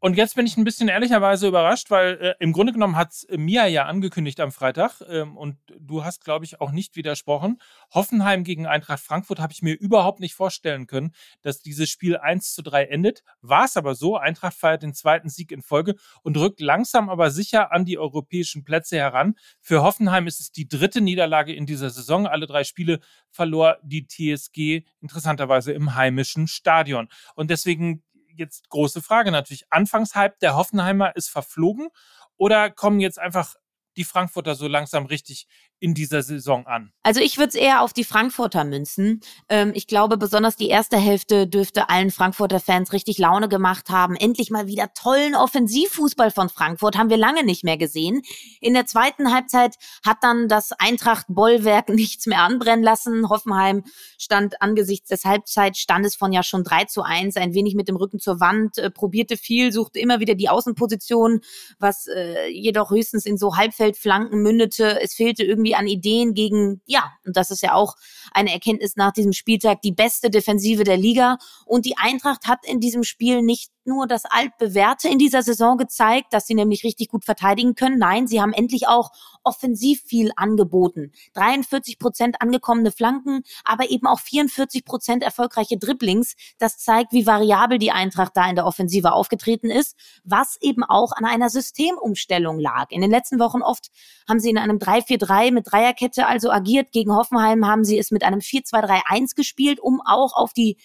Und 0.00 0.16
jetzt 0.16 0.36
bin 0.36 0.46
ich 0.46 0.56
ein 0.56 0.62
bisschen 0.62 0.88
ehrlicherweise 0.88 1.48
überrascht, 1.48 1.90
weil 1.90 2.14
äh, 2.20 2.34
im 2.38 2.52
Grunde 2.52 2.72
genommen 2.72 2.94
hat 2.94 3.12
äh, 3.28 3.36
Mia 3.36 3.66
ja 3.66 3.86
angekündigt 3.86 4.38
am 4.38 4.52
Freitag 4.52 5.00
ähm, 5.08 5.36
und 5.36 5.56
du 5.76 6.04
hast, 6.04 6.24
glaube 6.24 6.44
ich, 6.44 6.60
auch 6.60 6.70
nicht 6.70 6.94
widersprochen. 6.94 7.58
Hoffenheim 7.92 8.44
gegen 8.44 8.66
Eintracht 8.66 9.00
Frankfurt 9.00 9.40
habe 9.40 9.52
ich 9.52 9.60
mir 9.60 9.74
überhaupt 9.74 10.20
nicht 10.20 10.34
vorstellen 10.34 10.86
können, 10.86 11.10
dass 11.42 11.62
dieses 11.62 11.90
Spiel 11.90 12.16
1 12.16 12.54
zu 12.54 12.62
3 12.62 12.84
endet. 12.84 13.24
War 13.40 13.64
es 13.64 13.76
aber 13.76 13.96
so, 13.96 14.16
Eintracht 14.16 14.56
feiert 14.56 14.84
den 14.84 14.94
zweiten 14.94 15.30
Sieg 15.30 15.50
in 15.50 15.62
Folge 15.62 15.96
und 16.22 16.36
rückt 16.36 16.60
langsam 16.60 17.08
aber 17.08 17.32
sicher 17.32 17.72
an 17.72 17.84
die 17.84 17.98
europäischen 17.98 18.62
Plätze 18.62 18.98
heran. 18.98 19.34
Für 19.60 19.82
Hoffenheim 19.82 20.28
ist 20.28 20.38
es 20.38 20.52
die 20.52 20.68
dritte 20.68 21.00
Niederlage 21.00 21.52
in 21.52 21.66
dieser 21.66 21.90
Saison. 21.90 22.28
Alle 22.28 22.46
drei 22.46 22.62
Spiele 22.62 23.00
verlor 23.30 23.78
die 23.82 24.06
TSG 24.06 24.84
interessanterweise 25.00 25.72
im 25.72 25.96
heimischen 25.96 26.46
Stadion. 26.46 27.08
Und 27.34 27.50
deswegen 27.50 28.04
jetzt 28.38 28.68
große 28.70 29.02
Frage 29.02 29.30
natürlich. 29.30 29.66
Anfangshype 29.70 30.36
der 30.40 30.56
Hoffenheimer 30.56 31.14
ist 31.16 31.28
verflogen 31.28 31.88
oder 32.36 32.70
kommen 32.70 33.00
jetzt 33.00 33.18
einfach 33.18 33.54
die 33.96 34.04
Frankfurter 34.04 34.54
so 34.54 34.68
langsam 34.68 35.06
richtig 35.06 35.48
in 35.80 35.94
dieser 35.94 36.22
Saison 36.22 36.66
an? 36.66 36.92
Also 37.02 37.20
ich 37.20 37.38
würde 37.38 37.48
es 37.48 37.54
eher 37.54 37.82
auf 37.82 37.92
die 37.92 38.04
Frankfurter 38.04 38.64
münzen. 38.64 39.20
Ähm, 39.48 39.72
ich 39.74 39.86
glaube, 39.86 40.16
besonders 40.16 40.56
die 40.56 40.68
erste 40.68 40.96
Hälfte 40.96 41.46
dürfte 41.46 41.88
allen 41.88 42.10
Frankfurter 42.10 42.60
Fans 42.60 42.92
richtig 42.92 43.18
Laune 43.18 43.48
gemacht 43.48 43.88
haben. 43.88 44.16
Endlich 44.16 44.50
mal 44.50 44.66
wieder 44.66 44.92
tollen 44.92 45.34
Offensivfußball 45.34 46.30
von 46.30 46.48
Frankfurt 46.48 46.98
haben 46.98 47.10
wir 47.10 47.16
lange 47.16 47.44
nicht 47.44 47.64
mehr 47.64 47.78
gesehen. 47.78 48.22
In 48.60 48.74
der 48.74 48.86
zweiten 48.86 49.32
Halbzeit 49.32 49.76
hat 50.04 50.18
dann 50.22 50.48
das 50.48 50.72
Eintracht-Bollwerk 50.72 51.88
nichts 51.88 52.26
mehr 52.26 52.42
anbrennen 52.42 52.84
lassen. 52.84 53.28
Hoffenheim 53.28 53.84
stand 54.18 54.60
angesichts 54.60 55.08
des 55.08 55.24
Halbzeitstandes 55.24 56.16
von 56.16 56.32
ja 56.32 56.42
schon 56.42 56.64
3 56.64 56.84
zu 56.84 57.02
1 57.02 57.36
ein 57.36 57.54
wenig 57.54 57.74
mit 57.74 57.88
dem 57.88 57.96
Rücken 57.96 58.18
zur 58.18 58.40
Wand, 58.40 58.78
äh, 58.78 58.90
probierte 58.90 59.36
viel, 59.36 59.72
suchte 59.72 60.00
immer 60.00 60.20
wieder 60.20 60.34
die 60.34 60.48
Außenposition, 60.48 61.40
was 61.78 62.06
äh, 62.08 62.48
jedoch 62.48 62.90
höchstens 62.90 63.24
in 63.26 63.38
so 63.38 63.56
Halbfeldflanken 63.56 64.42
mündete. 64.42 65.00
Es 65.00 65.14
fehlte 65.14 65.44
irgendwie 65.44 65.67
irgendwie 65.68 65.74
an 65.74 65.86
Ideen 65.86 66.34
gegen, 66.34 66.80
ja, 66.86 67.12
und 67.24 67.36
das 67.36 67.50
ist 67.50 67.62
ja 67.62 67.74
auch 67.74 67.94
eine 68.32 68.52
Erkenntnis 68.52 68.96
nach 68.96 69.12
diesem 69.12 69.32
Spieltag, 69.32 69.82
die 69.82 69.92
beste 69.92 70.30
Defensive 70.30 70.84
der 70.84 70.96
Liga. 70.96 71.38
Und 71.66 71.84
die 71.86 71.96
Eintracht 71.96 72.46
hat 72.46 72.60
in 72.64 72.80
diesem 72.80 73.04
Spiel 73.04 73.42
nicht 73.42 73.70
nur 73.84 74.06
das 74.06 74.24
altbewährte 74.24 75.08
in 75.08 75.18
dieser 75.18 75.42
Saison 75.42 75.76
gezeigt, 75.76 76.32
dass 76.32 76.46
sie 76.46 76.54
nämlich 76.54 76.84
richtig 76.84 77.08
gut 77.08 77.24
verteidigen 77.24 77.74
können. 77.74 77.98
Nein, 77.98 78.26
sie 78.26 78.40
haben 78.40 78.52
endlich 78.52 78.86
auch 78.86 79.10
offensiv 79.48 80.02
viel 80.04 80.30
angeboten. 80.36 81.12
43 81.32 81.98
Prozent 81.98 82.42
angekommene 82.42 82.92
Flanken, 82.92 83.42
aber 83.64 83.88
eben 83.90 84.06
auch 84.06 84.20
44 84.20 84.84
Prozent 84.84 85.22
erfolgreiche 85.22 85.78
Dribblings. 85.78 86.34
Das 86.58 86.76
zeigt, 86.76 87.12
wie 87.12 87.26
variabel 87.26 87.78
die 87.78 87.90
Eintracht 87.90 88.32
da 88.36 88.48
in 88.48 88.56
der 88.56 88.66
Offensive 88.66 89.12
aufgetreten 89.12 89.70
ist, 89.70 89.96
was 90.22 90.58
eben 90.60 90.84
auch 90.84 91.12
an 91.12 91.24
einer 91.24 91.48
Systemumstellung 91.48 92.58
lag. 92.60 92.90
In 92.90 93.00
den 93.00 93.10
letzten 93.10 93.38
Wochen 93.38 93.62
oft 93.62 93.88
haben 94.28 94.38
sie 94.38 94.50
in 94.50 94.58
einem 94.58 94.76
3-4-3 94.76 95.50
mit 95.50 95.72
Dreierkette 95.72 96.26
also 96.26 96.50
agiert. 96.50 96.92
Gegen 96.92 97.14
Hoffenheim 97.14 97.66
haben 97.66 97.84
sie 97.84 97.98
es 97.98 98.10
mit 98.10 98.22
einem 98.22 98.40
4-2-3-1 98.40 99.34
gespielt, 99.34 99.80
um 99.80 100.02
auch 100.04 100.34
auf 100.36 100.52
die 100.52 100.76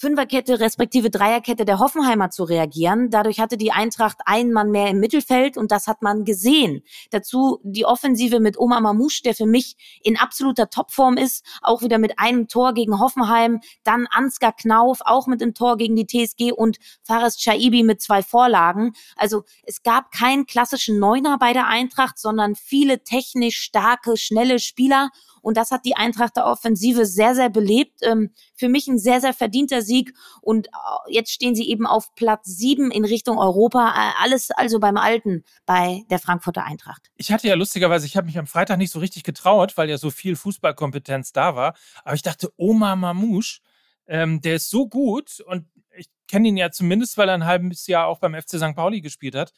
Fünferkette 0.00 0.60
respektive 0.60 1.10
Dreierkette 1.10 1.66
der 1.66 1.78
Hoffenheimer 1.78 2.30
zu 2.30 2.44
reagieren. 2.44 3.10
Dadurch 3.10 3.38
hatte 3.38 3.58
die 3.58 3.70
Eintracht 3.70 4.16
einen 4.24 4.50
Mann 4.50 4.70
mehr 4.70 4.88
im 4.88 4.98
Mittelfeld 4.98 5.58
und 5.58 5.70
das 5.70 5.86
hat 5.86 6.00
man 6.00 6.24
gesehen. 6.24 6.82
Dazu 7.10 7.60
die 7.64 7.84
Offensive 7.84 8.40
mit 8.40 8.58
Oma 8.58 8.80
Mamouche, 8.80 9.20
der 9.22 9.34
für 9.34 9.44
mich 9.44 9.76
in 10.02 10.16
absoluter 10.16 10.70
Topform 10.70 11.18
ist, 11.18 11.44
auch 11.60 11.82
wieder 11.82 11.98
mit 11.98 12.18
einem 12.18 12.48
Tor 12.48 12.72
gegen 12.72 12.98
Hoffenheim, 12.98 13.60
dann 13.84 14.06
Ansgar 14.06 14.54
Knauf 14.56 15.00
auch 15.04 15.26
mit 15.26 15.42
dem 15.42 15.52
Tor 15.52 15.76
gegen 15.76 15.96
die 15.96 16.06
TSG 16.06 16.52
und 16.52 16.78
Fares 17.02 17.36
Chaibi 17.36 17.82
mit 17.82 18.00
zwei 18.00 18.22
Vorlagen. 18.22 18.94
Also 19.16 19.44
es 19.64 19.82
gab 19.82 20.12
keinen 20.12 20.46
klassischen 20.46 20.98
Neuner 20.98 21.36
bei 21.36 21.52
der 21.52 21.66
Eintracht, 21.66 22.18
sondern 22.18 22.54
viele 22.54 23.04
technisch 23.04 23.58
starke, 23.58 24.16
schnelle 24.16 24.60
Spieler 24.60 25.10
und 25.42 25.56
das 25.56 25.70
hat 25.70 25.84
die 25.84 25.96
Eintracht 25.96 26.36
der 26.36 26.46
Offensive 26.46 27.06
sehr, 27.06 27.34
sehr 27.34 27.50
belebt. 27.50 28.00
Ähm, 28.02 28.30
für 28.54 28.68
mich 28.68 28.88
ein 28.88 28.98
sehr, 28.98 29.20
sehr 29.20 29.32
verdienter 29.32 29.82
Sieg. 29.82 30.14
Und 30.40 30.68
äh, 30.68 30.70
jetzt 31.08 31.32
stehen 31.32 31.54
sie 31.54 31.68
eben 31.68 31.86
auf 31.86 32.14
Platz 32.14 32.46
sieben 32.46 32.90
in 32.90 33.04
Richtung 33.04 33.38
Europa. 33.38 33.88
Äh, 33.88 34.22
alles 34.22 34.50
also 34.50 34.78
beim 34.80 34.96
Alten 34.96 35.44
bei 35.66 36.02
der 36.10 36.18
Frankfurter 36.18 36.64
Eintracht. 36.64 37.10
Ich 37.16 37.32
hatte 37.32 37.48
ja 37.48 37.54
lustigerweise, 37.54 38.06
ich 38.06 38.16
habe 38.16 38.26
mich 38.26 38.38
am 38.38 38.46
Freitag 38.46 38.78
nicht 38.78 38.92
so 38.92 38.98
richtig 38.98 39.22
getraut, 39.22 39.76
weil 39.76 39.88
ja 39.88 39.98
so 39.98 40.10
viel 40.10 40.36
Fußballkompetenz 40.36 41.32
da 41.32 41.56
war. 41.56 41.74
Aber 42.04 42.14
ich 42.14 42.22
dachte, 42.22 42.52
Oma 42.56 42.96
Mamouche, 42.96 43.60
ähm, 44.06 44.40
der 44.40 44.56
ist 44.56 44.70
so 44.70 44.88
gut 44.88 45.40
und 45.46 45.66
ich 45.96 46.06
kenne 46.28 46.48
ihn 46.48 46.56
ja 46.56 46.70
zumindest, 46.70 47.18
weil 47.18 47.28
er 47.28 47.34
ein 47.34 47.46
halbes 47.46 47.86
Jahr 47.86 48.06
auch 48.06 48.18
beim 48.18 48.34
FC 48.34 48.50
St. 48.50 48.74
Pauli 48.74 49.00
gespielt 49.00 49.34
hat. 49.34 49.52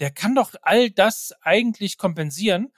Der 0.00 0.10
kann 0.10 0.34
doch 0.34 0.52
all 0.62 0.90
das 0.90 1.32
eigentlich 1.42 1.98
kompensieren 1.98 2.72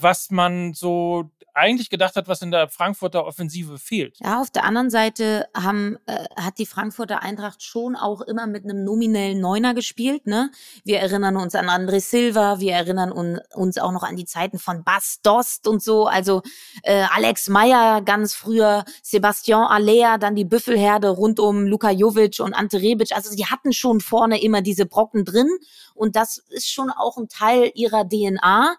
was 0.00 0.30
man 0.30 0.74
so 0.74 1.30
eigentlich 1.58 1.90
gedacht 1.90 2.16
hat, 2.16 2.28
was 2.28 2.42
in 2.42 2.50
der 2.50 2.68
Frankfurter 2.68 3.26
Offensive 3.26 3.78
fehlt. 3.78 4.16
Ja, 4.20 4.40
auf 4.40 4.50
der 4.50 4.64
anderen 4.64 4.90
Seite 4.90 5.48
haben, 5.56 5.96
äh, 6.06 6.24
hat 6.36 6.58
die 6.58 6.66
Frankfurter 6.66 7.22
Eintracht 7.22 7.62
schon 7.62 7.96
auch 7.96 8.20
immer 8.20 8.46
mit 8.46 8.64
einem 8.64 8.84
nominellen 8.84 9.40
Neuner 9.40 9.74
gespielt. 9.74 10.26
Ne? 10.26 10.50
Wir 10.84 11.00
erinnern 11.00 11.36
uns 11.36 11.54
an 11.54 11.68
André 11.68 12.00
Silva, 12.00 12.60
wir 12.60 12.72
erinnern 12.72 13.12
un, 13.12 13.40
uns 13.54 13.78
auch 13.78 13.92
noch 13.92 14.02
an 14.02 14.16
die 14.16 14.24
Zeiten 14.24 14.58
von 14.58 14.84
Bas 14.84 15.20
Dost 15.22 15.66
und 15.66 15.82
so. 15.82 16.06
Also 16.06 16.42
äh, 16.82 17.04
Alex 17.14 17.48
Meyer 17.48 18.02
ganz 18.02 18.34
früher, 18.34 18.84
Sebastian 19.02 19.64
Alea, 19.64 20.18
dann 20.18 20.34
die 20.34 20.44
Büffelherde 20.44 21.08
rund 21.08 21.40
um 21.40 21.66
Luka 21.66 21.90
Jovic 21.90 22.40
und 22.40 22.54
Ante 22.54 22.80
Rebic. 22.80 23.12
Also 23.12 23.34
die 23.34 23.46
hatten 23.46 23.72
schon 23.72 24.00
vorne 24.00 24.40
immer 24.42 24.62
diese 24.62 24.86
Brocken 24.86 25.24
drin 25.24 25.48
und 25.94 26.16
das 26.16 26.38
ist 26.48 26.70
schon 26.70 26.90
auch 26.90 27.16
ein 27.16 27.28
Teil 27.28 27.70
ihrer 27.74 28.08
DNA. 28.08 28.76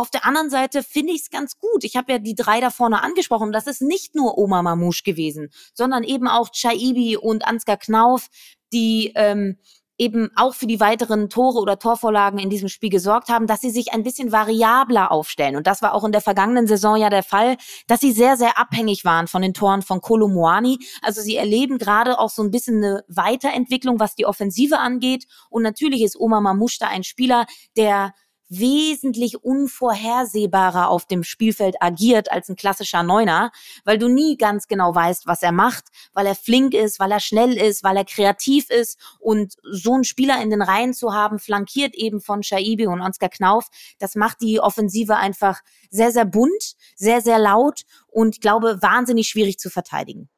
Auf 0.00 0.08
der 0.08 0.24
anderen 0.24 0.48
Seite 0.48 0.82
finde 0.82 1.12
ich 1.12 1.20
es 1.20 1.30
ganz 1.30 1.58
gut. 1.58 1.84
Ich 1.84 1.94
habe 1.94 2.12
ja 2.12 2.18
die 2.18 2.34
drei 2.34 2.58
da 2.62 2.70
vorne 2.70 3.02
angesprochen. 3.02 3.52
Das 3.52 3.66
ist 3.66 3.82
nicht 3.82 4.14
nur 4.14 4.38
Oma 4.38 4.62
Mamouche 4.62 5.02
gewesen, 5.04 5.50
sondern 5.74 6.04
eben 6.04 6.26
auch 6.26 6.48
Chaibi 6.52 7.18
und 7.18 7.46
Ansgar 7.46 7.76
Knauf, 7.76 8.28
die 8.72 9.12
ähm, 9.14 9.58
eben 9.98 10.30
auch 10.36 10.54
für 10.54 10.66
die 10.66 10.80
weiteren 10.80 11.28
Tore 11.28 11.58
oder 11.58 11.78
Torvorlagen 11.78 12.38
in 12.38 12.48
diesem 12.48 12.70
Spiel 12.70 12.88
gesorgt 12.88 13.28
haben, 13.28 13.46
dass 13.46 13.60
sie 13.60 13.68
sich 13.68 13.92
ein 13.92 14.02
bisschen 14.02 14.32
variabler 14.32 15.12
aufstellen. 15.12 15.56
Und 15.56 15.66
das 15.66 15.82
war 15.82 15.92
auch 15.92 16.04
in 16.04 16.12
der 16.12 16.22
vergangenen 16.22 16.66
Saison 16.66 16.96
ja 16.96 17.10
der 17.10 17.22
Fall, 17.22 17.58
dass 17.86 18.00
sie 18.00 18.12
sehr, 18.12 18.38
sehr 18.38 18.56
abhängig 18.56 19.04
waren 19.04 19.26
von 19.26 19.42
den 19.42 19.52
Toren 19.52 19.82
von 19.82 20.00
Kolomoani. 20.00 20.78
Also 21.02 21.20
sie 21.20 21.36
erleben 21.36 21.76
gerade 21.76 22.18
auch 22.18 22.30
so 22.30 22.42
ein 22.42 22.50
bisschen 22.50 22.78
eine 22.78 23.04
Weiterentwicklung, 23.08 24.00
was 24.00 24.14
die 24.14 24.24
Offensive 24.24 24.78
angeht. 24.78 25.26
Und 25.50 25.62
natürlich 25.62 26.00
ist 26.00 26.18
Oma 26.18 26.40
Mamouche 26.40 26.78
da 26.80 26.88
ein 26.88 27.04
Spieler, 27.04 27.44
der 27.76 28.14
wesentlich 28.50 29.42
unvorhersehbarer 29.42 30.88
auf 30.90 31.06
dem 31.06 31.22
Spielfeld 31.22 31.76
agiert 31.80 32.30
als 32.30 32.48
ein 32.48 32.56
klassischer 32.56 33.02
Neuner, 33.02 33.52
weil 33.84 33.96
du 33.96 34.08
nie 34.08 34.36
ganz 34.36 34.66
genau 34.66 34.94
weißt, 34.94 35.26
was 35.26 35.42
er 35.42 35.52
macht, 35.52 35.84
weil 36.12 36.26
er 36.26 36.34
flink 36.34 36.74
ist, 36.74 36.98
weil 37.00 37.12
er 37.12 37.20
schnell 37.20 37.56
ist, 37.56 37.82
weil 37.84 37.96
er 37.96 38.04
kreativ 38.04 38.68
ist 38.68 38.98
und 39.20 39.54
so 39.62 39.94
einen 39.94 40.04
Spieler 40.04 40.42
in 40.42 40.50
den 40.50 40.62
Reihen 40.62 40.92
zu 40.92 41.14
haben, 41.14 41.38
flankiert 41.38 41.94
eben 41.94 42.20
von 42.20 42.42
Shaibi 42.42 42.86
und 42.88 43.00
Ansgar 43.00 43.30
Knauf, 43.30 43.68
das 43.98 44.16
macht 44.16 44.40
die 44.42 44.60
Offensive 44.60 45.16
einfach 45.16 45.60
sehr, 45.88 46.10
sehr 46.10 46.24
bunt, 46.24 46.74
sehr, 46.96 47.20
sehr 47.20 47.38
laut 47.38 47.82
und 48.08 48.34
ich 48.34 48.40
glaube 48.40 48.78
wahnsinnig 48.82 49.28
schwierig 49.28 49.58
zu 49.58 49.70
verteidigen. 49.70 50.28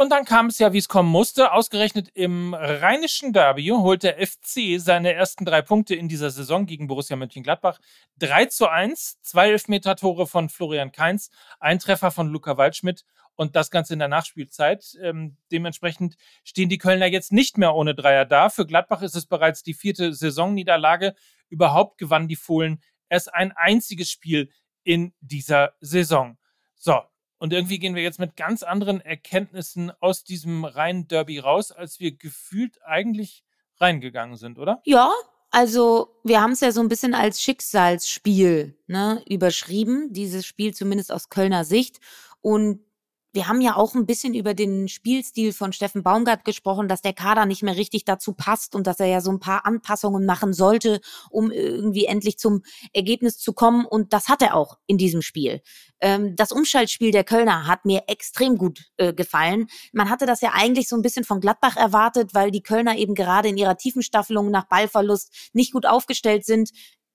Und 0.00 0.08
dann 0.08 0.24
kam 0.24 0.46
es 0.46 0.58
ja, 0.58 0.72
wie 0.72 0.78
es 0.78 0.88
kommen 0.88 1.10
musste. 1.10 1.52
Ausgerechnet 1.52 2.08
im 2.14 2.54
rheinischen 2.54 3.34
Derby 3.34 3.66
holt 3.66 4.02
der 4.02 4.16
FC 4.16 4.80
seine 4.80 5.12
ersten 5.12 5.44
drei 5.44 5.60
Punkte 5.60 5.94
in 5.94 6.08
dieser 6.08 6.30
Saison 6.30 6.64
gegen 6.64 6.86
Borussia 6.86 7.16
Mönchengladbach. 7.16 7.78
3 8.16 8.46
zu 8.46 8.68
1, 8.68 9.20
zwei 9.20 9.50
Elfmeter-Tore 9.50 10.26
von 10.26 10.48
Florian 10.48 10.90
Kainz, 10.90 11.28
ein 11.58 11.78
Treffer 11.78 12.10
von 12.10 12.28
Luca 12.28 12.56
Waldschmidt 12.56 13.04
und 13.34 13.56
das 13.56 13.70
Ganze 13.70 13.92
in 13.92 13.98
der 13.98 14.08
Nachspielzeit. 14.08 14.96
Ähm, 15.02 15.36
dementsprechend 15.52 16.16
stehen 16.44 16.70
die 16.70 16.78
Kölner 16.78 17.04
jetzt 17.04 17.30
nicht 17.30 17.58
mehr 17.58 17.74
ohne 17.74 17.94
Dreier 17.94 18.24
da. 18.24 18.48
Für 18.48 18.64
Gladbach 18.64 19.02
ist 19.02 19.16
es 19.16 19.26
bereits 19.26 19.62
die 19.62 19.74
vierte 19.74 20.14
Saisonniederlage. 20.14 21.14
Überhaupt 21.50 21.98
gewannen 21.98 22.28
die 22.28 22.36
Fohlen 22.36 22.82
erst 23.10 23.34
ein 23.34 23.52
einziges 23.52 24.10
Spiel 24.10 24.50
in 24.82 25.12
dieser 25.20 25.74
Saison. 25.80 26.38
So, 26.74 27.02
und 27.40 27.54
irgendwie 27.54 27.78
gehen 27.78 27.94
wir 27.94 28.02
jetzt 28.02 28.18
mit 28.18 28.36
ganz 28.36 28.62
anderen 28.62 29.00
Erkenntnissen 29.00 29.90
aus 30.00 30.24
diesem 30.24 30.66
reinen 30.66 31.08
Derby 31.08 31.38
raus, 31.38 31.72
als 31.72 31.98
wir 31.98 32.14
gefühlt 32.14 32.78
eigentlich 32.84 33.44
reingegangen 33.78 34.36
sind, 34.36 34.58
oder? 34.58 34.82
Ja, 34.84 35.10
also 35.50 36.20
wir 36.22 36.42
haben 36.42 36.52
es 36.52 36.60
ja 36.60 36.70
so 36.70 36.82
ein 36.82 36.88
bisschen 36.88 37.14
als 37.14 37.40
Schicksalsspiel 37.40 38.76
ne, 38.86 39.24
überschrieben, 39.26 40.12
dieses 40.12 40.44
Spiel 40.44 40.74
zumindest 40.74 41.10
aus 41.10 41.30
Kölner 41.30 41.64
Sicht. 41.64 41.98
Und 42.42 42.80
wir 43.32 43.48
haben 43.48 43.60
ja 43.60 43.76
auch 43.76 43.94
ein 43.94 44.06
bisschen 44.06 44.34
über 44.34 44.54
den 44.54 44.88
Spielstil 44.88 45.52
von 45.52 45.72
Steffen 45.72 46.02
Baumgart 46.02 46.44
gesprochen, 46.44 46.88
dass 46.88 47.02
der 47.02 47.12
Kader 47.12 47.46
nicht 47.46 47.62
mehr 47.62 47.76
richtig 47.76 48.04
dazu 48.04 48.32
passt 48.32 48.74
und 48.74 48.86
dass 48.86 49.00
er 49.00 49.06
ja 49.06 49.20
so 49.20 49.30
ein 49.30 49.40
paar 49.40 49.66
Anpassungen 49.66 50.26
machen 50.26 50.52
sollte, 50.52 51.00
um 51.30 51.50
irgendwie 51.50 52.06
endlich 52.06 52.38
zum 52.38 52.62
Ergebnis 52.92 53.38
zu 53.38 53.52
kommen. 53.52 53.86
Und 53.86 54.12
das 54.12 54.28
hat 54.28 54.42
er 54.42 54.56
auch 54.56 54.78
in 54.86 54.98
diesem 54.98 55.22
Spiel. 55.22 55.62
Ähm, 56.00 56.34
das 56.34 56.52
Umschaltspiel 56.52 57.12
der 57.12 57.24
Kölner 57.24 57.66
hat 57.66 57.84
mir 57.84 58.04
extrem 58.08 58.56
gut 58.56 58.90
äh, 58.96 59.12
gefallen. 59.12 59.66
Man 59.92 60.10
hatte 60.10 60.26
das 60.26 60.40
ja 60.40 60.52
eigentlich 60.54 60.88
so 60.88 60.96
ein 60.96 61.02
bisschen 61.02 61.24
von 61.24 61.40
Gladbach 61.40 61.76
erwartet, 61.76 62.34
weil 62.34 62.50
die 62.50 62.62
Kölner 62.62 62.96
eben 62.96 63.14
gerade 63.14 63.48
in 63.48 63.56
ihrer 63.56 63.76
Tiefenstaffelung 63.76 64.50
nach 64.50 64.66
Ballverlust 64.66 65.50
nicht 65.52 65.72
gut 65.72 65.86
aufgestellt 65.86 66.44
sind. 66.44 66.70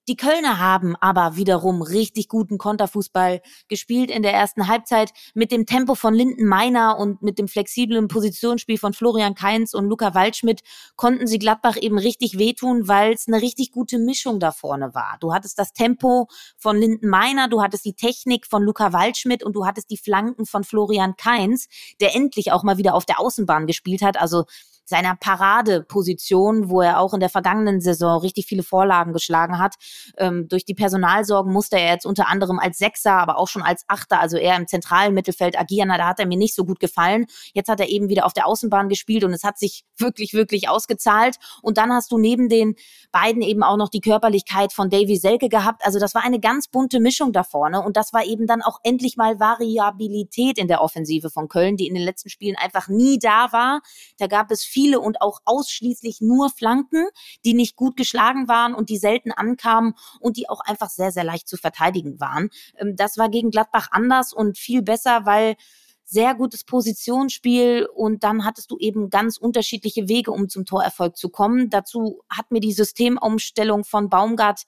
Die 0.08 0.16
Kölner 0.16 0.60
haben 0.60 0.96
aber 0.98 1.36
wiederum 1.36 1.82
richtig 1.82 2.28
guten 2.28 2.60
Konterfußball 2.60 3.42
gespielt 3.68 4.12
in 4.12 4.22
der 4.22 4.34
ersten 4.34 4.68
Halbzeit 4.68 5.12
mit 5.34 5.52
dem 5.52 5.66
Tempo 5.66 5.96
von 5.96 6.14
Linden 6.14 6.46
Meiner 6.46 7.00
und 7.00 7.24
mit 7.24 7.40
dem 7.40 7.48
flexiblen 7.48 8.08
Positionsspiel 8.08 8.78
von 8.78 8.94
Florian 8.94 9.34
Kainz 9.34 9.74
und 9.74 9.86
Luca 9.86 10.14
Waldschmidt 10.14 10.62
konnten 10.96 11.26
sie 11.26 11.40
Gladbach 11.40 11.76
eben 11.78 11.98
richtig 11.98 12.38
wehtun, 12.38 12.88
weil 12.88 13.14
es 13.14 13.28
eine 13.28 13.42
richtig 13.42 13.72
gute 13.72 13.98
Mischung 13.98 14.40
da 14.40 14.52
vorne 14.52 14.94
war. 14.94 15.18
Du 15.22 15.34
hattest 15.34 15.58
das 15.58 15.74
Tempo 15.74 16.28
von 16.56 16.78
Linden 16.78 17.10
Meiner, 17.10 17.48
du 17.48 17.64
hattest 17.64 17.84
die 17.84 17.96
Technik 17.96 18.46
von 18.46 18.62
Luca 18.62 18.94
Waldschmidt 18.94 19.44
und 19.44 19.56
du 19.56 19.66
hattest 19.66 19.90
die 19.90 19.98
Flanken 19.98 20.46
von 20.46 20.64
Florian 20.64 21.16
Kainz, 21.16 21.68
der 22.00 22.16
endlich 22.16 22.52
auch 22.52 22.62
mal 22.62 22.78
wieder 22.78 22.94
auf 22.94 23.06
der 23.06 23.20
Außenbahn 23.20 23.66
gespielt 23.66 24.04
hat. 24.04 24.22
Also 24.22 24.46
seiner 24.86 25.16
Paradeposition, 25.16 26.70
wo 26.70 26.82
er 26.82 27.00
auch 27.00 27.14
in 27.14 27.20
der 27.20 27.30
vergangenen 27.30 27.82
Saison 27.82 28.20
richtig 28.22 28.46
viele 28.46 28.64
Vorlagen 28.64 29.14
geschlagen 29.14 29.60
hat. 29.60 29.76
Ähm, 30.18 30.48
durch 30.48 30.64
die 30.64 30.76
Personalsorgen 30.76 31.52
musste 31.52 31.78
er 31.78 31.94
jetzt 31.94 32.06
unter 32.06 32.28
anderem 32.28 32.60
als 32.60 32.78
Sechser, 32.78 33.14
aber 33.14 33.38
auch 33.38 33.48
schon 33.48 33.64
als 33.64 33.84
Achter, 33.88 34.20
also 34.20 34.38
eher 34.38 34.56
im 34.56 34.68
zentralen 34.68 35.14
Mittelfeld 35.14 35.60
agieren. 35.60 35.90
Da 35.90 36.08
hat 36.08 36.20
er 36.20 36.28
mir 36.28 36.38
nicht 36.38 36.56
so 36.56 36.66
gut 36.66 36.80
gefallen. 36.80 37.26
Jetzt 37.54 37.68
hat 37.68 37.80
er 37.80 37.90
eben 37.90 38.10
wieder 38.10 38.26
auf 38.26 38.34
der 38.34 38.48
Außenbahn 38.48 38.90
gespielt 38.90 39.24
und 39.24 39.34
es 39.34 39.44
hat 39.44 39.58
sich 39.58 39.86
wirklich, 39.98 40.34
wirklich 40.34 40.70
ausgezahlt. 40.70 41.38
Und 41.62 41.78
dann 41.78 41.92
hast 41.92 42.12
du 42.12 42.18
neben 42.18 42.50
den 42.50 42.76
beiden 43.12 43.42
eben 43.42 43.64
auch 43.64 43.78
noch 43.78 43.90
die 43.90 44.02
Körperlichkeit 44.02 44.72
von 44.72 44.90
Davy 44.90 45.18
Selke 45.18 45.50
gehabt. 45.50 45.86
Also 45.86 46.00
das 46.00 46.14
war 46.14 46.24
eine 46.24 46.40
ganz 46.40 46.68
bunte 46.68 47.00
Mischung 47.00 47.32
da 47.34 47.44
vorne 47.44 47.82
und 47.82 47.98
das 47.98 48.14
war 48.14 48.26
eben 48.26 48.46
dann 48.46 48.62
auch 48.62 48.80
endlich 48.84 49.18
mal 49.18 49.40
Variabilität 49.40 50.58
in 50.58 50.68
der 50.68 50.82
Offensive 50.82 51.30
von 51.30 51.48
Köln, 51.48 51.78
die 51.78 51.88
in 51.88 51.96
den 51.96 52.04
letzten 52.04 52.30
Spielen 52.30 52.56
einfach 52.58 52.88
nie 52.88 53.18
da 53.20 53.52
war. 53.52 53.82
Da 54.18 54.28
gab 54.28 54.52
es 54.52 54.64
viele 54.76 55.00
und 55.00 55.22
auch 55.22 55.40
ausschließlich 55.46 56.20
nur 56.20 56.50
Flanken, 56.50 57.08
die 57.46 57.54
nicht 57.54 57.78
gut 57.78 57.96
geschlagen 57.96 58.50
waren 58.50 58.76
und 58.76 58.90
die 58.90 58.98
selten 58.98 59.32
ankamen 59.32 59.94
und 60.20 60.36
die 60.36 60.50
auch 60.50 60.60
einfach 60.60 60.90
sehr, 60.90 61.14
sehr 61.14 61.24
leicht 61.24 61.48
zu 61.48 61.56
verteidigen 61.56 62.20
waren. 62.20 62.50
Ähm, 62.78 62.98
das 62.98 63.18
war 63.18 63.30
gegen 63.30 63.52
Gladbach 63.52 63.88
anders 63.92 64.34
und 64.34 64.58
viel 64.58 64.82
besser, 64.82 65.26
weil 65.26 65.56
sehr 66.04 66.36
gutes 66.36 66.66
Positionsspiel 66.66 67.88
und 67.96 68.24
dann 68.26 68.44
hattest 68.44 68.70
du 68.70 68.78
eben 68.78 69.10
ganz 69.10 69.38
unterschiedliche 69.38 70.10
Wege, 70.10 70.32
um 70.32 70.50
zum 70.50 70.66
Torerfolg 70.66 71.16
zu 71.16 71.30
kommen. 71.30 71.70
Dazu 71.70 72.22
hat 72.30 72.52
mir 72.52 72.60
die 72.60 72.74
Systemumstellung 72.74 73.86
von 73.86 74.10
Baumgart 74.10 74.64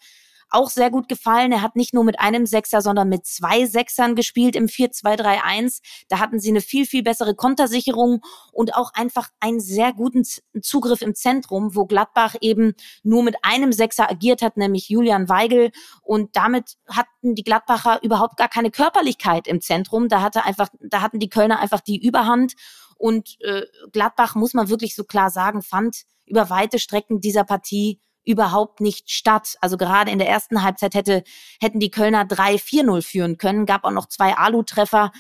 auch 0.50 0.70
sehr 0.70 0.90
gut 0.90 1.08
gefallen. 1.08 1.52
Er 1.52 1.62
hat 1.62 1.76
nicht 1.76 1.94
nur 1.94 2.04
mit 2.04 2.20
einem 2.20 2.46
Sechser, 2.46 2.82
sondern 2.82 3.10
mit 3.10 3.26
zwei 3.26 3.66
Sechsern 3.66 4.16
gespielt 4.16 4.56
im 4.56 4.66
4-2-3-1. 4.66 5.82
Da 6.10 6.20
hatten 6.20 6.40
sie 6.40 6.50
eine 6.50 6.62
viel, 6.62 6.86
viel 6.86 7.04
bessere 7.04 7.36
Kontersicherung 7.36 8.22
und 8.52 8.76
auch 8.76 8.94
einfach 8.94 9.30
einen 9.40 9.60
sehr 9.60 9.94
guten 9.94 10.24
Zugriff 10.62 11.02
im 11.02 11.16
Zentrum, 11.16 11.76
wo 11.76 11.86
Gladbach 11.86 12.36
eben 12.42 12.74
nur 13.04 13.24
mit 13.24 13.36
einem 13.44 13.74
Sechser 13.74 14.10
agiert 14.10 14.42
hat, 14.42 14.58
nämlich 14.58 14.90
Julian 14.90 15.30
Weigel. 15.30 15.72
Und 16.02 16.36
damit 16.36 16.78
hatten 16.88 17.36
die 17.36 17.44
Gladbacher 17.44 18.02
überhaupt 18.04 18.38
gar 18.38 18.50
keine 18.50 18.72
Körperlichkeit 18.72 19.48
im 19.48 19.62
Zentrum. 19.62 20.08
Da 20.08 20.22
hatte 20.22 20.46
einfach, 20.46 20.70
da 20.80 21.02
hatten 21.02 21.20
die 21.20 21.30
Kölner 21.30 21.60
einfach 21.60 21.82
die 21.82 22.04
Überhand. 22.04 22.54
Und 22.98 23.38
äh, 23.42 23.64
Gladbach, 23.92 24.36
muss 24.36 24.54
man 24.54 24.70
wirklich 24.70 24.96
so 24.96 25.04
klar 25.04 25.30
sagen, 25.30 25.62
fand 25.62 26.04
über 26.26 26.50
weite 26.50 26.80
Strecken 26.80 27.22
dieser 27.22 27.44
Partie 27.44 28.00
überhaupt 28.28 28.82
nicht 28.82 29.10
statt. 29.10 29.56
Also 29.62 29.78
gerade 29.78 30.12
in 30.12 30.20
der 30.20 30.28
ersten 30.28 30.62
Halbzeit 30.62 30.94
hätte, 30.94 31.24
hätten 31.62 31.80
die 31.80 31.92
Kölner 31.92 32.24
3-4-0 32.24 33.02
führen 33.02 33.38
können, 33.38 33.66
gab 33.66 33.86
auch 33.86 33.92
noch 33.92 34.08
zwei 34.08 34.36
Alu-Treffer 34.36 35.12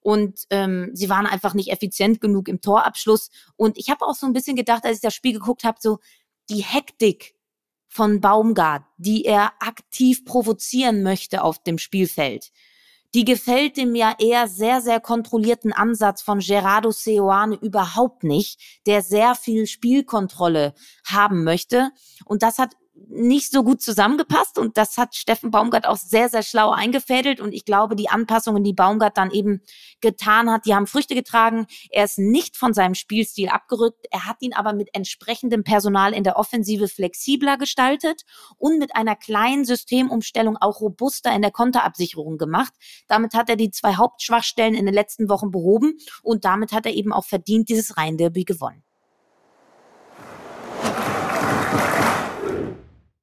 und 0.00 0.40
ähm, 0.50 0.90
sie 0.92 1.08
waren 1.08 1.26
einfach 1.26 1.54
nicht 1.54 1.70
effizient 1.70 2.20
genug 2.20 2.48
im 2.48 2.60
Torabschluss. 2.60 3.30
Und 3.56 3.78
ich 3.78 3.90
habe 3.90 4.04
auch 4.06 4.14
so 4.14 4.26
ein 4.26 4.32
bisschen 4.32 4.56
gedacht, 4.56 4.84
als 4.84 4.96
ich 4.96 5.02
das 5.02 5.14
Spiel 5.14 5.32
geguckt 5.32 5.64
habe, 5.64 5.78
so 5.80 5.98
die 6.50 6.62
Hektik 6.62 7.34
von 7.88 8.20
Baumgart, 8.20 8.82
die 8.96 9.24
er 9.24 9.52
aktiv 9.60 10.24
provozieren 10.24 11.02
möchte 11.02 11.42
auf 11.42 11.62
dem 11.62 11.78
Spielfeld 11.78 12.50
die 13.14 13.24
gefällt 13.24 13.76
dem 13.76 13.94
ja 13.94 14.14
eher 14.18 14.48
sehr, 14.48 14.80
sehr 14.80 15.00
kontrollierten 15.00 15.72
Ansatz 15.72 16.20
von 16.20 16.40
Gerardo 16.40 16.90
Seoane 16.90 17.54
überhaupt 17.54 18.24
nicht, 18.24 18.60
der 18.86 19.02
sehr 19.02 19.36
viel 19.36 19.66
Spielkontrolle 19.66 20.74
haben 21.06 21.44
möchte. 21.44 21.90
Und 22.24 22.42
das 22.42 22.58
hat 22.58 22.74
nicht 23.08 23.50
so 23.50 23.64
gut 23.64 23.82
zusammengepasst 23.82 24.58
und 24.58 24.76
das 24.76 24.96
hat 24.96 25.14
Steffen 25.14 25.50
Baumgart 25.50 25.86
auch 25.86 25.96
sehr, 25.96 26.28
sehr 26.28 26.42
schlau 26.42 26.70
eingefädelt 26.70 27.40
und 27.40 27.52
ich 27.52 27.64
glaube, 27.64 27.96
die 27.96 28.08
Anpassungen, 28.08 28.62
die 28.62 28.72
Baumgart 28.72 29.16
dann 29.16 29.30
eben 29.30 29.60
getan 30.00 30.50
hat, 30.50 30.66
die 30.66 30.74
haben 30.74 30.86
Früchte 30.86 31.14
getragen. 31.14 31.66
Er 31.90 32.04
ist 32.04 32.18
nicht 32.18 32.56
von 32.56 32.74
seinem 32.74 32.94
Spielstil 32.94 33.48
abgerückt, 33.48 34.06
er 34.10 34.26
hat 34.26 34.36
ihn 34.40 34.52
aber 34.52 34.72
mit 34.72 34.94
entsprechendem 34.94 35.64
Personal 35.64 36.12
in 36.12 36.24
der 36.24 36.36
Offensive 36.36 36.88
flexibler 36.88 37.56
gestaltet 37.56 38.22
und 38.56 38.78
mit 38.78 38.94
einer 38.94 39.16
kleinen 39.16 39.64
Systemumstellung 39.64 40.56
auch 40.56 40.80
robuster 40.80 41.34
in 41.34 41.42
der 41.42 41.50
Konterabsicherung 41.50 42.38
gemacht. 42.38 42.72
Damit 43.08 43.34
hat 43.34 43.48
er 43.48 43.56
die 43.56 43.70
zwei 43.70 43.94
Hauptschwachstellen 43.94 44.74
in 44.74 44.86
den 44.86 44.94
letzten 44.94 45.28
Wochen 45.28 45.50
behoben 45.50 45.98
und 46.22 46.44
damit 46.44 46.72
hat 46.72 46.86
er 46.86 46.92
eben 46.92 47.12
auch 47.12 47.24
verdient 47.24 47.68
dieses 47.68 47.96
Rhein-Derby 47.96 48.44
gewonnen. 48.44 48.83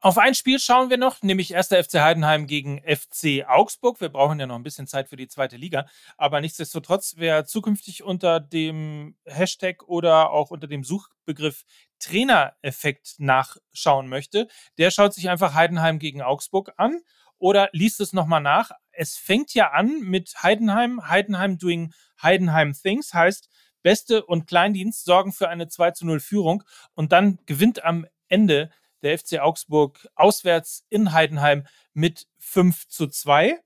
Auf 0.04 0.18
ein 0.18 0.34
Spiel 0.34 0.58
schauen 0.58 0.90
wir 0.90 0.98
noch, 0.98 1.22
nämlich 1.22 1.56
1. 1.56 1.68
FC 1.68 2.00
Heidenheim 2.02 2.48
gegen 2.48 2.82
FC 2.82 3.46
Augsburg. 3.48 4.02
Wir 4.02 4.10
brauchen 4.10 4.40
ja 4.40 4.48
noch 4.48 4.56
ein 4.56 4.64
bisschen 4.64 4.88
Zeit 4.88 5.08
für 5.10 5.16
die 5.16 5.28
zweite 5.28 5.58
Liga. 5.58 5.86
Aber 6.18 6.42
nichtsdestotrotz, 6.42 7.14
wer 7.18 7.46
zukünftig 7.46 8.02
unter 8.02 8.40
dem 8.40 9.16
Hashtag 9.26 9.84
oder 9.84 10.32
auch 10.32 10.50
unter 10.50 10.66
dem 10.66 10.84
Suchbegriff 10.84 11.66
Trainereffekt 12.00 13.20
nachschauen 13.20 14.10
möchte, 14.10 14.48
der 14.80 14.90
schaut 14.90 15.14
sich 15.14 15.30
einfach 15.30 15.54
Heidenheim 15.54 16.00
gegen 16.00 16.24
Augsburg 16.24 16.74
an 16.78 17.02
oder 17.38 17.70
liest 17.72 18.02
es 18.02 18.12
nochmal 18.12 18.42
nach. 18.42 18.72
Es 18.92 19.18
fängt 19.18 19.54
ja 19.54 19.70
an 19.70 20.00
mit 20.02 20.34
Heidenheim, 20.42 21.08
Heidenheim 21.10 21.60
doing 21.60 21.94
Heidenheim 22.20 22.74
Things, 22.74 23.14
heißt 23.14 23.50
Beste 23.84 24.26
und 24.26 24.48
Kleindienst 24.48 25.06
sorgen 25.06 25.32
für 25.32 25.48
eine 25.48 25.68
2 25.68 25.92
zu 25.92 26.08
0 26.08 26.20
Führung 26.20 26.64
und 26.96 27.12
dann 27.12 27.38
gewinnt 27.46 27.84
am 27.84 28.08
Ende 28.30 28.72
der 29.04 29.18
FC 29.18 29.40
Augsburg 29.40 30.08
auswärts 30.16 30.86
in 30.90 31.12
Heidenheim 31.12 31.66
mit 31.94 32.28
5 32.40 32.88
zu 32.88 33.08
2. 33.08 33.60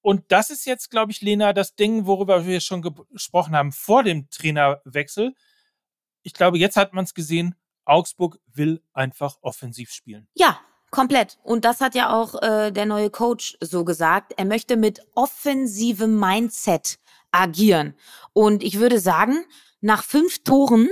Und 0.00 0.24
das 0.28 0.50
ist 0.50 0.64
jetzt, 0.64 0.90
glaube 0.90 1.12
ich, 1.12 1.20
Lena, 1.20 1.52
das 1.52 1.74
Ding, 1.74 2.06
worüber 2.06 2.46
wir 2.46 2.60
schon 2.60 2.82
gesprochen 3.12 3.54
haben 3.54 3.72
vor 3.72 4.02
dem 4.02 4.30
Trainerwechsel. 4.30 5.34
Ich 6.22 6.32
glaube, 6.32 6.58
jetzt 6.58 6.76
hat 6.76 6.94
man 6.94 7.04
es 7.04 7.14
gesehen, 7.14 7.54
Augsburg 7.84 8.38
will 8.52 8.82
einfach 8.92 9.36
offensiv 9.40 9.90
spielen. 9.90 10.28
Ja, 10.34 10.60
komplett. 10.90 11.38
Und 11.42 11.64
das 11.64 11.80
hat 11.80 11.94
ja 11.94 12.14
auch 12.14 12.40
äh, 12.42 12.70
der 12.70 12.86
neue 12.86 13.10
Coach 13.10 13.56
so 13.60 13.84
gesagt. 13.84 14.34
Er 14.36 14.44
möchte 14.44 14.76
mit 14.76 15.00
offensivem 15.14 16.18
Mindset 16.18 16.98
agieren. 17.30 17.94
Und 18.32 18.62
ich 18.62 18.78
würde 18.78 19.00
sagen, 19.00 19.44
nach 19.80 20.04
fünf 20.04 20.44
Toren 20.44 20.88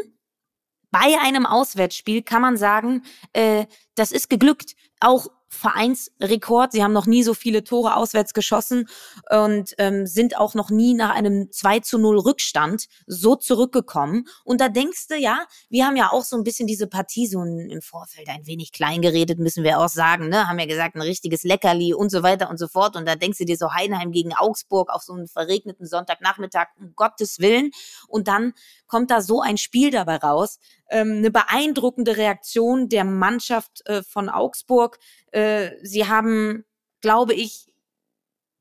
bei 0.98 1.18
einem 1.20 1.44
Auswärtsspiel 1.44 2.22
kann 2.22 2.40
man 2.40 2.56
sagen, 2.56 3.02
äh, 3.34 3.66
das 3.96 4.12
ist 4.12 4.30
geglückt. 4.30 4.74
Auch 4.98 5.26
Vereinsrekord. 5.48 6.72
Sie 6.72 6.82
haben 6.82 6.92
noch 6.92 7.06
nie 7.06 7.22
so 7.22 7.34
viele 7.34 7.64
Tore 7.64 7.96
auswärts 7.96 8.34
geschossen 8.34 8.88
und 9.30 9.74
ähm, 9.78 10.06
sind 10.06 10.36
auch 10.38 10.54
noch 10.54 10.70
nie 10.70 10.94
nach 10.94 11.14
einem 11.14 11.50
2 11.50 11.80
zu 11.80 11.98
0 11.98 12.18
Rückstand 12.18 12.86
so 13.06 13.36
zurückgekommen. 13.36 14.26
Und 14.44 14.60
da 14.60 14.68
denkst 14.68 15.08
du, 15.08 15.16
ja, 15.16 15.46
wir 15.68 15.86
haben 15.86 15.96
ja 15.96 16.10
auch 16.12 16.24
so 16.24 16.36
ein 16.36 16.44
bisschen 16.44 16.66
diese 16.66 16.86
Partie 16.86 17.26
so 17.26 17.42
im 17.42 17.82
Vorfeld 17.82 18.28
ein 18.28 18.46
wenig 18.46 18.72
klein 18.72 19.02
geredet, 19.02 19.38
müssen 19.38 19.64
wir 19.64 19.78
auch 19.78 19.88
sagen, 19.88 20.28
ne? 20.28 20.48
Haben 20.48 20.58
ja 20.58 20.66
gesagt, 20.66 20.94
ein 20.94 21.02
richtiges 21.02 21.42
Leckerli 21.42 21.94
und 21.94 22.10
so 22.10 22.22
weiter 22.22 22.50
und 22.50 22.58
so 22.58 22.68
fort. 22.68 22.96
Und 22.96 23.06
da 23.06 23.16
denkst 23.16 23.38
du 23.38 23.44
dir 23.44 23.56
so 23.56 23.72
Heidenheim 23.72 24.12
gegen 24.12 24.34
Augsburg 24.34 24.90
auf 24.90 25.02
so 25.02 25.12
einen 25.12 25.28
verregneten 25.28 25.86
Sonntagnachmittag, 25.86 26.68
um 26.78 26.92
Gottes 26.94 27.38
Willen. 27.38 27.70
Und 28.08 28.28
dann 28.28 28.52
kommt 28.86 29.10
da 29.10 29.20
so 29.20 29.40
ein 29.40 29.58
Spiel 29.58 29.90
dabei 29.90 30.16
raus. 30.16 30.58
Ähm, 30.88 31.18
eine 31.18 31.30
beeindruckende 31.30 32.16
Reaktion 32.16 32.88
der 32.88 33.04
Mannschaft 33.04 33.86
äh, 33.86 34.02
von 34.02 34.28
Augsburg. 34.28 34.98
Äh, 35.36 35.76
sie 35.82 36.08
haben, 36.08 36.64
glaube 37.02 37.34
ich, 37.34 37.66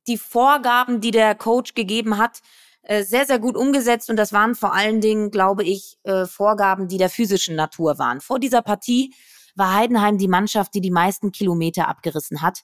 die 0.07 0.17
Vorgaben, 0.17 0.99
die 0.99 1.11
der 1.11 1.33
Coach 1.33 1.73
gegeben 1.73 2.17
hat, 2.17 2.41
äh, 2.83 3.03
sehr, 3.03 3.25
sehr 3.25 3.39
gut 3.39 3.55
umgesetzt. 3.55 4.09
Und 4.09 4.17
das 4.17 4.33
waren 4.33 4.55
vor 4.55 4.73
allen 4.73 4.99
Dingen, 4.99 5.31
glaube 5.31 5.63
ich, 5.63 5.97
äh, 6.03 6.25
Vorgaben, 6.25 6.89
die 6.89 6.97
der 6.97 7.09
physischen 7.09 7.55
Natur 7.55 7.97
waren. 7.97 8.19
Vor 8.19 8.39
dieser 8.39 8.61
Partie 8.61 9.13
war 9.55 9.73
Heidenheim 9.73 10.17
die 10.17 10.27
Mannschaft, 10.27 10.73
die 10.73 10.81
die 10.81 10.91
meisten 10.91 11.31
Kilometer 11.31 11.87
abgerissen 11.87 12.41
hat. 12.41 12.63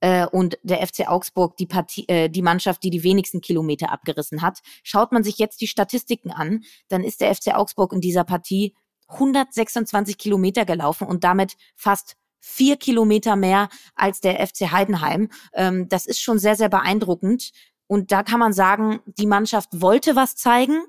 Äh, 0.00 0.26
und 0.26 0.58
der 0.62 0.86
FC 0.86 1.08
Augsburg 1.08 1.56
die, 1.56 1.66
Partie, 1.66 2.06
äh, 2.08 2.28
die 2.28 2.42
Mannschaft, 2.42 2.82
die 2.82 2.90
die 2.90 3.02
wenigsten 3.02 3.40
Kilometer 3.40 3.90
abgerissen 3.90 4.42
hat. 4.42 4.60
Schaut 4.82 5.12
man 5.12 5.24
sich 5.24 5.38
jetzt 5.38 5.62
die 5.62 5.66
Statistiken 5.66 6.30
an, 6.30 6.62
dann 6.88 7.02
ist 7.02 7.22
der 7.22 7.34
FC 7.34 7.54
Augsburg 7.54 7.94
in 7.94 8.02
dieser 8.02 8.24
Partie 8.24 8.74
126 9.08 10.18
Kilometer 10.18 10.66
gelaufen 10.66 11.06
und 11.06 11.24
damit 11.24 11.56
fast 11.74 12.16
vier 12.46 12.76
Kilometer 12.76 13.34
mehr 13.34 13.68
als 13.96 14.20
der 14.20 14.46
FC 14.46 14.70
Heidenheim. 14.70 15.28
Ähm, 15.52 15.88
das 15.88 16.06
ist 16.06 16.20
schon 16.20 16.38
sehr, 16.38 16.54
sehr 16.54 16.68
beeindruckend. 16.68 17.50
Und 17.88 18.12
da 18.12 18.22
kann 18.22 18.38
man 18.40 18.52
sagen, 18.52 19.00
die 19.06 19.26
Mannschaft 19.26 19.68
wollte 19.72 20.14
was 20.16 20.36
zeigen, 20.36 20.80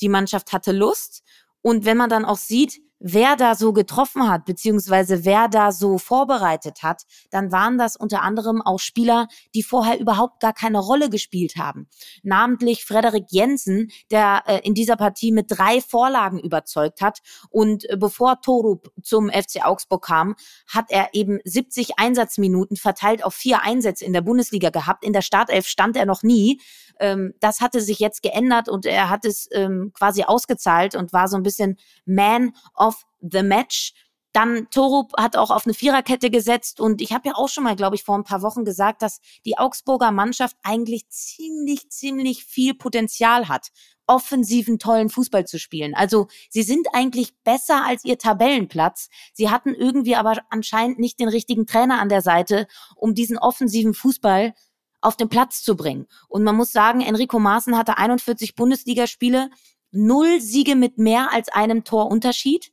die 0.00 0.08
Mannschaft 0.08 0.52
hatte 0.52 0.72
Lust. 0.72 1.22
Und 1.60 1.84
wenn 1.84 1.98
man 1.98 2.10
dann 2.10 2.24
auch 2.24 2.38
sieht, 2.38 2.80
wer 3.02 3.34
da 3.36 3.56
so 3.56 3.72
getroffen 3.72 4.28
hat, 4.28 4.44
beziehungsweise 4.44 5.24
wer 5.24 5.48
da 5.48 5.72
so 5.72 5.98
vorbereitet 5.98 6.82
hat, 6.82 7.02
dann 7.30 7.50
waren 7.50 7.76
das 7.76 7.96
unter 7.96 8.22
anderem 8.22 8.62
auch 8.62 8.78
Spieler, 8.78 9.26
die 9.54 9.64
vorher 9.64 9.98
überhaupt 9.98 10.40
gar 10.40 10.52
keine 10.52 10.78
Rolle 10.78 11.10
gespielt 11.10 11.56
haben. 11.56 11.88
Namentlich 12.22 12.84
Frederik 12.84 13.24
Jensen, 13.30 13.90
der 14.10 14.44
äh, 14.46 14.60
in 14.62 14.74
dieser 14.74 14.96
Partie 14.96 15.32
mit 15.32 15.46
drei 15.48 15.80
Vorlagen 15.80 16.38
überzeugt 16.38 17.00
hat. 17.00 17.18
Und 17.50 17.88
äh, 17.90 17.96
bevor 17.96 18.40
Torup 18.40 18.92
zum 19.02 19.30
FC 19.30 19.64
Augsburg 19.64 20.04
kam, 20.04 20.36
hat 20.68 20.86
er 20.90 21.08
eben 21.12 21.40
70 21.44 21.98
Einsatzminuten 21.98 22.76
verteilt 22.76 23.24
auf 23.24 23.34
vier 23.34 23.62
Einsätze 23.62 24.04
in 24.04 24.12
der 24.12 24.20
Bundesliga 24.20 24.70
gehabt. 24.70 25.04
In 25.04 25.12
der 25.12 25.22
Startelf 25.22 25.66
stand 25.66 25.96
er 25.96 26.06
noch 26.06 26.22
nie. 26.22 26.60
Ähm, 27.00 27.34
das 27.40 27.60
hatte 27.60 27.80
sich 27.80 27.98
jetzt 27.98 28.22
geändert 28.22 28.68
und 28.68 28.86
er 28.86 29.10
hat 29.10 29.24
es 29.24 29.48
ähm, 29.52 29.92
quasi 29.92 30.22
ausgezahlt 30.22 30.94
und 30.94 31.12
war 31.12 31.26
so 31.26 31.36
ein 31.36 31.42
bisschen 31.42 31.78
Man 32.04 32.52
of 32.76 32.91
the 33.22 33.42
Match. 33.42 33.92
Dann 34.32 34.68
Torup 34.70 35.12
hat 35.18 35.36
auch 35.36 35.50
auf 35.50 35.66
eine 35.66 35.74
Viererkette 35.74 36.30
gesetzt 36.30 36.80
und 36.80 37.02
ich 37.02 37.12
habe 37.12 37.28
ja 37.28 37.34
auch 37.34 37.50
schon 37.50 37.64
mal, 37.64 37.76
glaube 37.76 37.96
ich, 37.96 38.02
vor 38.02 38.16
ein 38.16 38.24
paar 38.24 38.40
Wochen 38.40 38.64
gesagt, 38.64 39.02
dass 39.02 39.20
die 39.44 39.58
Augsburger 39.58 40.10
Mannschaft 40.10 40.56
eigentlich 40.62 41.08
ziemlich, 41.10 41.90
ziemlich 41.90 42.46
viel 42.46 42.72
Potenzial 42.72 43.48
hat, 43.48 43.68
offensiven 44.06 44.78
tollen 44.78 45.10
Fußball 45.10 45.46
zu 45.46 45.58
spielen. 45.58 45.94
Also 45.94 46.28
sie 46.48 46.62
sind 46.62 46.88
eigentlich 46.94 47.34
besser 47.44 47.84
als 47.84 48.04
ihr 48.04 48.16
Tabellenplatz. 48.16 49.10
Sie 49.34 49.50
hatten 49.50 49.74
irgendwie 49.74 50.16
aber 50.16 50.38
anscheinend 50.48 50.98
nicht 50.98 51.20
den 51.20 51.28
richtigen 51.28 51.66
Trainer 51.66 52.00
an 52.00 52.08
der 52.08 52.22
Seite, 52.22 52.66
um 52.96 53.14
diesen 53.14 53.36
offensiven 53.36 53.92
Fußball 53.92 54.54
auf 55.02 55.16
den 55.16 55.28
Platz 55.28 55.62
zu 55.62 55.76
bringen. 55.76 56.06
Und 56.28 56.44
man 56.44 56.56
muss 56.56 56.72
sagen, 56.72 57.02
Enrico 57.02 57.38
Maaßen 57.38 57.76
hatte 57.76 57.98
41 57.98 58.54
Bundesligaspiele, 58.54 59.50
null 59.90 60.40
Siege 60.40 60.76
mit 60.76 60.96
mehr 60.96 61.32
als 61.32 61.48
einem 61.50 61.84
Torunterschied. 61.84 62.72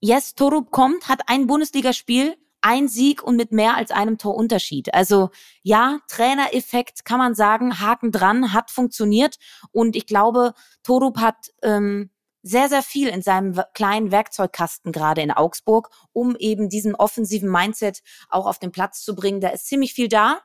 Yes, 0.00 0.34
Torup 0.34 0.70
kommt, 0.70 1.08
hat 1.08 1.22
ein 1.26 1.46
Bundesligaspiel, 1.46 2.36
ein 2.60 2.88
Sieg 2.88 3.22
und 3.22 3.36
mit 3.36 3.52
mehr 3.52 3.76
als 3.76 3.90
einem 3.90 4.18
Torunterschied. 4.18 4.92
Also 4.92 5.30
ja, 5.62 6.00
Trainereffekt 6.08 7.04
kann 7.04 7.18
man 7.18 7.34
sagen, 7.34 7.80
Haken 7.80 8.12
dran, 8.12 8.52
hat 8.52 8.70
funktioniert. 8.70 9.36
Und 9.72 9.96
ich 9.96 10.06
glaube, 10.06 10.52
Torup 10.82 11.18
hat 11.18 11.52
ähm, 11.62 12.10
sehr, 12.42 12.68
sehr 12.68 12.82
viel 12.82 13.08
in 13.08 13.22
seinem 13.22 13.60
kleinen 13.74 14.10
Werkzeugkasten 14.10 14.92
gerade 14.92 15.20
in 15.20 15.32
Augsburg, 15.32 15.90
um 16.12 16.36
eben 16.36 16.68
diesen 16.68 16.94
offensiven 16.94 17.50
Mindset 17.50 18.02
auch 18.28 18.46
auf 18.46 18.58
den 18.58 18.72
Platz 18.72 19.02
zu 19.02 19.14
bringen. 19.14 19.40
Da 19.40 19.48
ist 19.48 19.66
ziemlich 19.66 19.94
viel 19.94 20.08
da, 20.08 20.40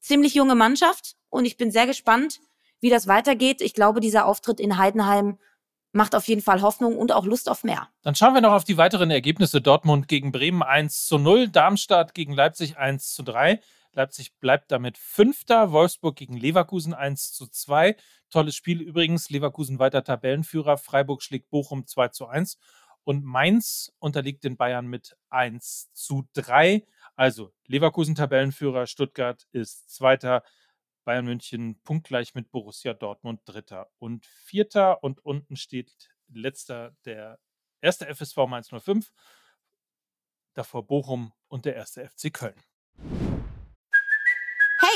ziemlich 0.00 0.34
junge 0.34 0.54
Mannschaft 0.54 1.16
und 1.30 1.44
ich 1.44 1.56
bin 1.56 1.70
sehr 1.70 1.86
gespannt, 1.86 2.40
wie 2.80 2.90
das 2.90 3.06
weitergeht. 3.06 3.60
Ich 3.60 3.74
glaube, 3.74 4.00
dieser 4.00 4.26
Auftritt 4.26 4.60
in 4.60 4.76
Heidenheim 4.76 5.38
macht 5.98 6.14
auf 6.14 6.26
jeden 6.26 6.40
Fall 6.40 6.62
Hoffnung 6.62 6.96
und 6.96 7.12
auch 7.12 7.26
Lust 7.26 7.50
auf 7.50 7.64
mehr. 7.64 7.88
Dann 8.02 8.14
schauen 8.14 8.32
wir 8.32 8.40
noch 8.40 8.52
auf 8.52 8.64
die 8.64 8.78
weiteren 8.78 9.10
Ergebnisse. 9.10 9.60
Dortmund 9.60 10.08
gegen 10.08 10.32
Bremen 10.32 10.62
1 10.62 11.06
zu 11.06 11.18
0, 11.18 11.48
Darmstadt 11.48 12.14
gegen 12.14 12.32
Leipzig 12.32 12.78
1 12.78 13.12
zu 13.12 13.22
3. 13.22 13.60
Leipzig 13.92 14.38
bleibt 14.38 14.70
damit 14.70 14.96
Fünfter. 14.96 15.72
Wolfsburg 15.72 16.16
gegen 16.16 16.36
Leverkusen 16.36 16.94
1 16.94 17.32
zu 17.32 17.48
2. 17.48 17.96
Tolles 18.30 18.54
Spiel 18.54 18.80
übrigens. 18.80 19.28
Leverkusen 19.28 19.78
weiter 19.78 20.04
Tabellenführer. 20.04 20.78
Freiburg 20.78 21.22
schlägt 21.22 21.50
Bochum 21.50 21.86
2 21.86 22.08
zu 22.08 22.26
1. 22.26 22.56
Und 23.04 23.24
Mainz 23.24 23.92
unterliegt 23.98 24.44
den 24.44 24.56
Bayern 24.56 24.86
mit 24.86 25.16
1 25.30 25.90
zu 25.92 26.28
3. 26.34 26.86
Also 27.16 27.50
Leverkusen 27.66 28.14
Tabellenführer, 28.14 28.86
Stuttgart 28.86 29.48
ist 29.50 29.92
Zweiter, 29.92 30.44
Bayern 31.08 31.24
München 31.24 31.80
punktgleich 31.84 32.34
mit 32.34 32.50
Borussia 32.50 32.92
Dortmund 32.92 33.40
Dritter 33.46 33.90
und 33.98 34.26
Vierter. 34.26 35.02
Und 35.02 35.24
unten 35.24 35.56
steht 35.56 36.10
letzter 36.28 36.94
der 37.06 37.38
erste 37.80 38.14
FSV 38.14 38.36
Mainz 38.46 38.68
05, 38.68 39.10
davor 40.52 40.86
Bochum 40.86 41.32
und 41.48 41.64
der 41.64 41.76
erste 41.76 42.06
FC 42.06 42.30
Köln. 42.30 43.27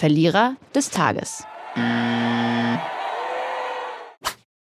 Verlierer 0.00 0.56
des 0.74 0.88
Tages. 0.88 1.44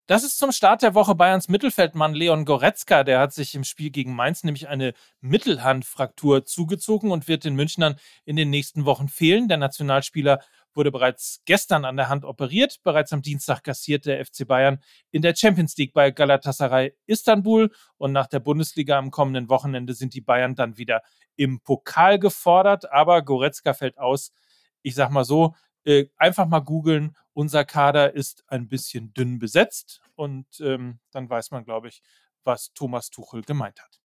Das 0.07 0.23
ist 0.23 0.39
zum 0.39 0.53
Start 0.53 0.83
der 0.83 0.95
Woche 0.95 1.17
Bayerns 1.17 1.49
Mittelfeldmann 1.49 2.15
Leon 2.15 2.45
Goretzka. 2.45 3.03
Der 3.03 3.19
hat 3.19 3.33
sich 3.33 3.57
im 3.57 3.65
Spiel 3.65 3.91
gegen 3.91 4.15
Mainz 4.15 4.45
nämlich 4.45 4.69
eine 4.69 4.95
Mittelhandfraktur 5.21 6.45
zugezogen 6.45 7.11
und 7.11 7.27
wird 7.27 7.43
den 7.43 7.57
Münchnern 7.57 7.97
in 8.25 8.37
den 8.37 8.49
nächsten 8.49 8.85
Wochen 8.85 9.09
fehlen. 9.09 9.49
Der 9.49 9.57
Nationalspieler 9.57 10.39
wurde 10.73 10.93
bereits 10.93 11.41
gestern 11.47 11.85
an 11.85 11.97
der 11.97 12.09
Hand 12.09 12.25
operiert. 12.25 12.79
Bereits 12.85 13.13
am 13.13 13.21
Dienstag 13.21 13.65
kassiert 13.65 14.07
der 14.07 14.25
FC 14.25 14.47
Bayern 14.47 14.79
in 15.11 15.23
der 15.23 15.35
Champions 15.35 15.77
League 15.77 15.95
bei 15.95 16.13
Galatasaray 16.13 16.95
Istanbul. 17.07 17.73
Und 17.97 18.13
nach 18.13 18.29
der 18.29 18.39
Bundesliga 18.39 18.99
am 18.99 19.11
kommenden 19.11 19.49
Wochenende 19.49 19.95
sind 19.95 20.15
die 20.15 20.21
Bayern 20.21 20.55
dann 20.55 20.79
wieder 20.79 21.03
im 21.35 21.59
Pokal 21.59 22.21
gefordert. 22.21 22.93
Aber 22.93 23.21
Goretzka 23.23 23.75
fällt 23.75 23.99
aus 23.99 24.31
ich 24.85 24.95
sag 24.95 25.11
mal 25.11 25.25
so, 25.25 25.55
äh, 25.85 26.07
einfach 26.17 26.47
mal 26.47 26.61
googeln. 26.61 27.17
Unser 27.33 27.65
Kader 27.65 28.15
ist 28.15 28.45
ein 28.47 28.69
bisschen 28.69 29.13
dünn 29.15 29.41
besetzt 29.41 30.01
und 30.15 30.47
ähm, 30.61 31.01
dann 31.11 31.29
weiß 31.29 31.51
man, 31.51 31.65
glaube 31.65 31.89
ich, 31.89 32.03
was 32.45 32.73
Thomas 32.75 33.11
Tuchel 33.11 33.43
gemeint 33.43 33.81
hat. 33.81 34.01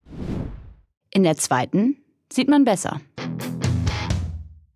In 1.10 1.24
der 1.24 1.36
zweiten 1.36 2.02
sieht 2.32 2.48
man 2.48 2.64
besser. 2.64 3.00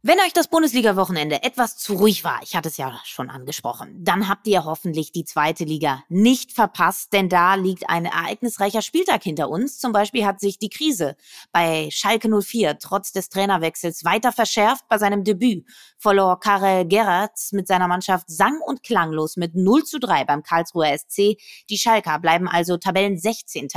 Wenn 0.05 0.19
euch 0.19 0.33
das 0.33 0.49
Bundesliga-Wochenende 0.49 1.45
etwas 1.45 1.77
zu 1.77 1.95
ruhig 1.95 2.25
war, 2.25 2.41
ich 2.43 2.57
hatte 2.57 2.69
es 2.69 2.77
ja 2.77 3.01
schon 3.05 3.31
angesprochen, 3.31 4.03
dann 4.03 4.29
habt 4.29 4.49
ihr 4.49 4.65
hoffentlich 4.65 5.13
die 5.13 5.25
zweite 5.25 5.63
Liga 5.63 6.03
nicht 6.09 6.51
verpasst, 6.51 7.13
denn 7.13 7.29
da 7.29 7.55
liegt 7.55 7.89
ein 7.89 8.07
ereignisreicher 8.07 8.83
Spieltag 8.83 9.23
hinter 9.23 9.49
uns. 9.49 9.79
Zum 9.79 9.93
Beispiel 9.93 10.27
hat 10.27 10.41
sich 10.41 10.59
die 10.59 10.71
Krise 10.71 11.17
bei 11.53 11.89
Schalke 11.93 12.29
04 12.29 12.81
trotz 12.81 13.13
des 13.13 13.29
Trainerwechsels 13.29 14.05
weiter 14.05 14.33
verschärft. 14.33 14.89
Bei 14.89 14.99
seinem 14.99 15.23
Debüt 15.23 15.65
verlor 15.99 16.41
Karel 16.41 16.85
Gerrards 16.85 17.53
mit 17.53 17.69
seiner 17.69 17.87
Mannschaft 17.87 18.29
sang- 18.29 18.61
und 18.67 18.83
klanglos 18.83 19.37
mit 19.37 19.55
0 19.55 19.85
zu 19.85 20.01
3 20.01 20.25
beim 20.25 20.43
Karlsruher 20.43 20.99
SC. 20.99 21.37
Die 21.71 21.79
Schalker 21.79 22.19
bleiben 22.19 22.49
also 22.49 22.77
Tabellen 22.77 23.19
16. 23.19 23.69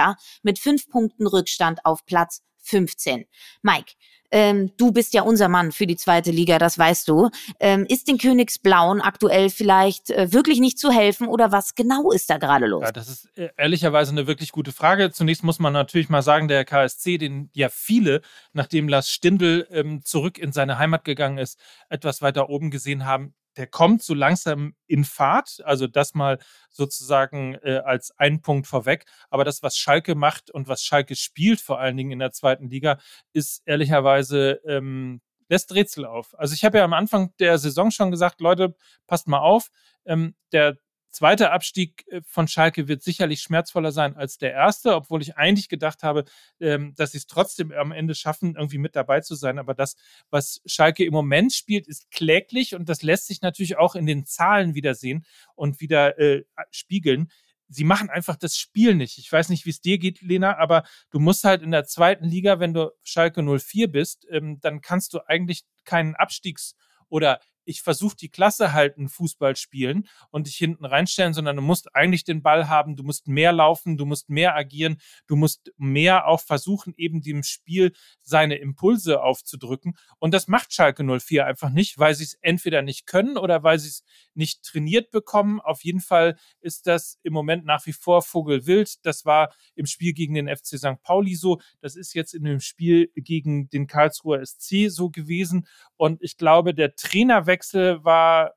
mit 0.42 0.58
fünf 0.58 0.90
Punkten 0.90 1.28
Rückstand 1.28 1.86
auf 1.86 2.04
Platz 2.04 2.42
15. 2.64 3.26
Mike, 3.62 3.94
ähm, 4.36 4.74
du 4.76 4.91
bist 4.91 5.13
ja 5.13 5.21
unser 5.21 5.48
Mann 5.48 5.71
für 5.71 5.88
die 5.88 5.95
zweite 5.95 6.30
Liga, 6.30 6.60
das 6.60 6.78
weißt 6.78 7.08
du. 7.08 7.30
Ähm, 7.62 7.86
ist 7.88 8.10
den 8.10 8.17
Königsblauen 8.17 9.00
aktuell 9.00 9.50
vielleicht 9.50 10.10
äh, 10.10 10.34
wirklich 10.34 10.60
nicht 10.60 10.78
zu 10.78 10.91
helfen 10.91 11.28
oder 11.28 11.54
was 11.54 11.74
genau 11.74 12.12
ist 12.12 12.30
da 12.30 12.38
gerade 12.38 12.65
los? 12.65 12.84
Ja, 12.84 12.91
das 12.91 13.08
ist 13.08 13.30
äh, 13.38 13.48
ehrlicherweise 13.56 14.12
eine 14.12 14.28
wirklich 14.28 14.52
gute 14.52 14.74
Frage. 14.74 15.10
Zunächst 15.12 15.45
muss 15.45 15.60
man 15.60 15.71
natürlich 15.71 16.10
mal 16.10 16.21
sagen, 16.21 16.50
der 16.50 16.65
KSC, 16.65 17.17
den 17.17 17.50
ja 17.54 17.69
viele, 17.69 18.19
nachdem 18.52 18.89
Lars 18.89 19.10
Stindl 19.10 19.67
ähm, 19.71 20.02
zurück 20.04 20.38
in 20.38 20.52
seine 20.52 20.80
Heimat 20.80 21.06
gegangen 21.06 21.38
ist, 21.38 21.58
etwas 21.88 22.21
weiter 22.21 22.50
oben 22.50 22.71
gesehen 22.71 23.06
haben, 23.06 23.34
der 23.58 23.68
kommt 23.68 24.04
so 24.04 24.13
langsam 24.13 24.76
in 24.88 25.04
Fahrt. 25.06 25.62
Also 25.63 25.88
das 25.88 26.13
mal 26.13 26.39
sozusagen 26.70 27.56
äh, 27.63 27.82
als 27.84 28.12
ein 28.18 28.41
Punkt 28.41 28.68
vorweg. 28.68 29.06
Aber 29.30 29.44
das, 29.44 29.63
was 29.63 29.78
Schalke 29.78 30.15
macht 30.15 30.52
und 30.52 30.68
was 30.68 30.84
Schalke 30.84 31.15
spielt, 31.15 31.62
vor 31.62 31.80
allen 31.80 31.98
Dingen 31.98 32.12
in 32.12 32.20
der 32.20 32.32
zweiten 32.32 32.70
Liga, 32.70 33.00
ist 33.34 33.62
ehrlicherweise 33.65 34.62
ähm, 34.65 35.22
lässt 35.50 35.74
Rätsel 35.74 36.06
auf. 36.06 36.38
Also 36.38 36.54
ich 36.54 36.65
habe 36.65 36.80
ja 36.80 36.84
am 36.84 36.94
Anfang 36.94 37.34
der 37.39 37.58
Saison 37.58 37.91
schon 37.91 38.12
gesagt, 38.12 38.41
Leute, 38.41 38.76
passt 39.08 39.28
mal 39.28 39.39
auf. 39.39 39.70
Ähm, 40.06 40.36
der 40.52 40.78
zweite 41.15 41.51
Abstieg 41.51 42.06
äh, 42.10 42.21
von 42.28 42.47
Schalke 42.47 42.88
wird 42.88 43.01
sicherlich 43.01 43.41
schmerzvoller 43.41 43.91
sein 43.91 44.15
als 44.15 44.38
der 44.38 44.51
erste, 44.51 44.95
obwohl 44.95 45.21
ich 45.21 45.38
eigentlich 45.38 45.69
gedacht 45.69 46.04
habe, 46.04 46.25
ähm, 46.60 46.93
dass 46.95 47.12
sie 47.12 47.17
es 47.17 47.28
trotzdem 47.28 47.71
am 47.71 47.91
Ende 47.91 48.15
schaffen, 48.15 48.56
irgendwie 48.56 48.78
mit 48.78 48.95
dabei 48.95 49.21
zu 49.21 49.36
sein. 49.36 49.58
Aber 49.58 49.73
das, 49.73 49.95
was 50.30 50.62
Schalke 50.65 51.06
im 51.06 51.13
Moment 51.13 51.54
spielt, 51.54 51.88
ist 51.88 52.12
kläglich 52.12 52.75
und 52.75 52.89
das 52.89 53.01
lässt 53.01 53.28
sich 53.28 53.41
natürlich 53.41 53.78
auch 53.78 53.95
in 53.95 54.06
den 54.06 54.25
Zahlen 54.25 54.75
wiedersehen 54.75 55.25
und 55.56 55.80
wieder 55.80 56.19
äh, 56.19 56.43
spiegeln 56.71 57.30
sie 57.67 57.84
machen 57.84 58.12
einfach 58.12 58.36
das 58.36 58.58
Spiel 58.58 58.93
nicht. 58.93 59.17
Ich 59.17 59.32
weiß 59.32 59.49
nicht, 59.49 59.65
wie 59.65 59.71
es 59.71 59.82
dir 59.82 59.97
geht, 59.97 60.21
Lena, 60.21 60.58
aber 60.60 60.84
du 61.10 61.19
musst 61.19 61.43
halt 61.43 61.63
in 61.63 61.71
der 61.71 61.86
zweiten 61.86 62.25
Liga, 62.25 62.60
wenn 62.60 62.75
du 62.75 62.91
Schalke 63.01 63.41
04 63.41 63.91
bist, 63.91 64.28
ähm, 64.30 64.60
dann 64.62 64.82
kannst 64.82 65.15
du 65.15 65.19
eigentlich 65.28 65.63
keinen 65.84 66.15
Abstiegs- 66.15 66.75
oder 67.10 67.39
ich 67.65 67.82
versuche 67.82 68.15
die 68.15 68.30
Klasse 68.30 68.73
halten, 68.73 69.10
Fußball 69.10 69.56
spielen 69.56 70.08
und 70.30 70.47
dich 70.47 70.56
hinten 70.56 70.86
reinstellen, 70.86 71.34
sondern 71.34 71.56
du 71.56 71.62
musst 71.62 71.95
eigentlich 71.95 72.23
den 72.23 72.41
Ball 72.41 72.69
haben, 72.69 72.95
du 72.95 73.04
musst 73.04 73.28
mehr 73.28 73.51
laufen, 73.51 73.97
du 73.97 74.06
musst 74.06 74.30
mehr 74.30 74.56
agieren, 74.56 74.97
du 75.28 75.36
musst 75.36 75.71
mehr 75.78 76.28
auch 76.28 76.41
versuchen, 76.41 76.93
eben 76.97 77.21
dem 77.21 77.43
Spiel 77.43 77.93
seine 78.21 78.56
Impulse 78.56 79.21
aufzudrücken. 79.21 79.97
Und 80.19 80.34
das 80.34 80.47
macht 80.47 80.73
Schalke 80.73 81.04
04 81.04 81.45
einfach 81.45 81.69
nicht, 81.69 81.97
weil 81.97 82.15
sie 82.15 82.23
es 82.23 82.36
entweder 82.41 82.82
nicht 82.82 83.08
können 83.08 83.38
oder 83.38 83.63
weil 83.63 83.80
sie 83.80 83.89
es 83.89 84.04
nicht 84.34 84.63
trainiert 84.63 85.12
bekommen. 85.12 85.60
Auf 85.60 85.84
jeden 85.84 86.01
Fall 86.01 86.38
ist 86.62 86.88
das 86.88 87.19
im 87.23 87.34
Moment 87.34 87.65
nach 87.65 87.86
wie 87.86 87.93
vor 87.93 88.21
Vogelwild. 88.21 89.06
Das 89.06 89.25
war 89.25 89.54
im 89.75 89.86
Spiel 89.86 90.13
gegen 90.13 90.36
den 90.36 90.47
FC 90.47 90.78
St. 90.78 91.01
Pauli 91.01 91.36
so. 91.36 91.60
Das 91.82 91.95
ist 91.95 92.13
jetzt 92.13 92.34
in 92.34 92.43
dem 92.43 92.60
Spiel 92.60 93.12
gegen 93.15 93.69
den 93.69 93.88
Karlsruher 93.88 94.45
SC 94.45 94.89
so 94.89 95.10
gewesen. 95.10 95.67
Und 95.97 96.21
ich 96.21 96.38
glaube, 96.38 96.73
der 96.73 96.95
Trainerwechsel 96.95 97.55
war 98.04 98.54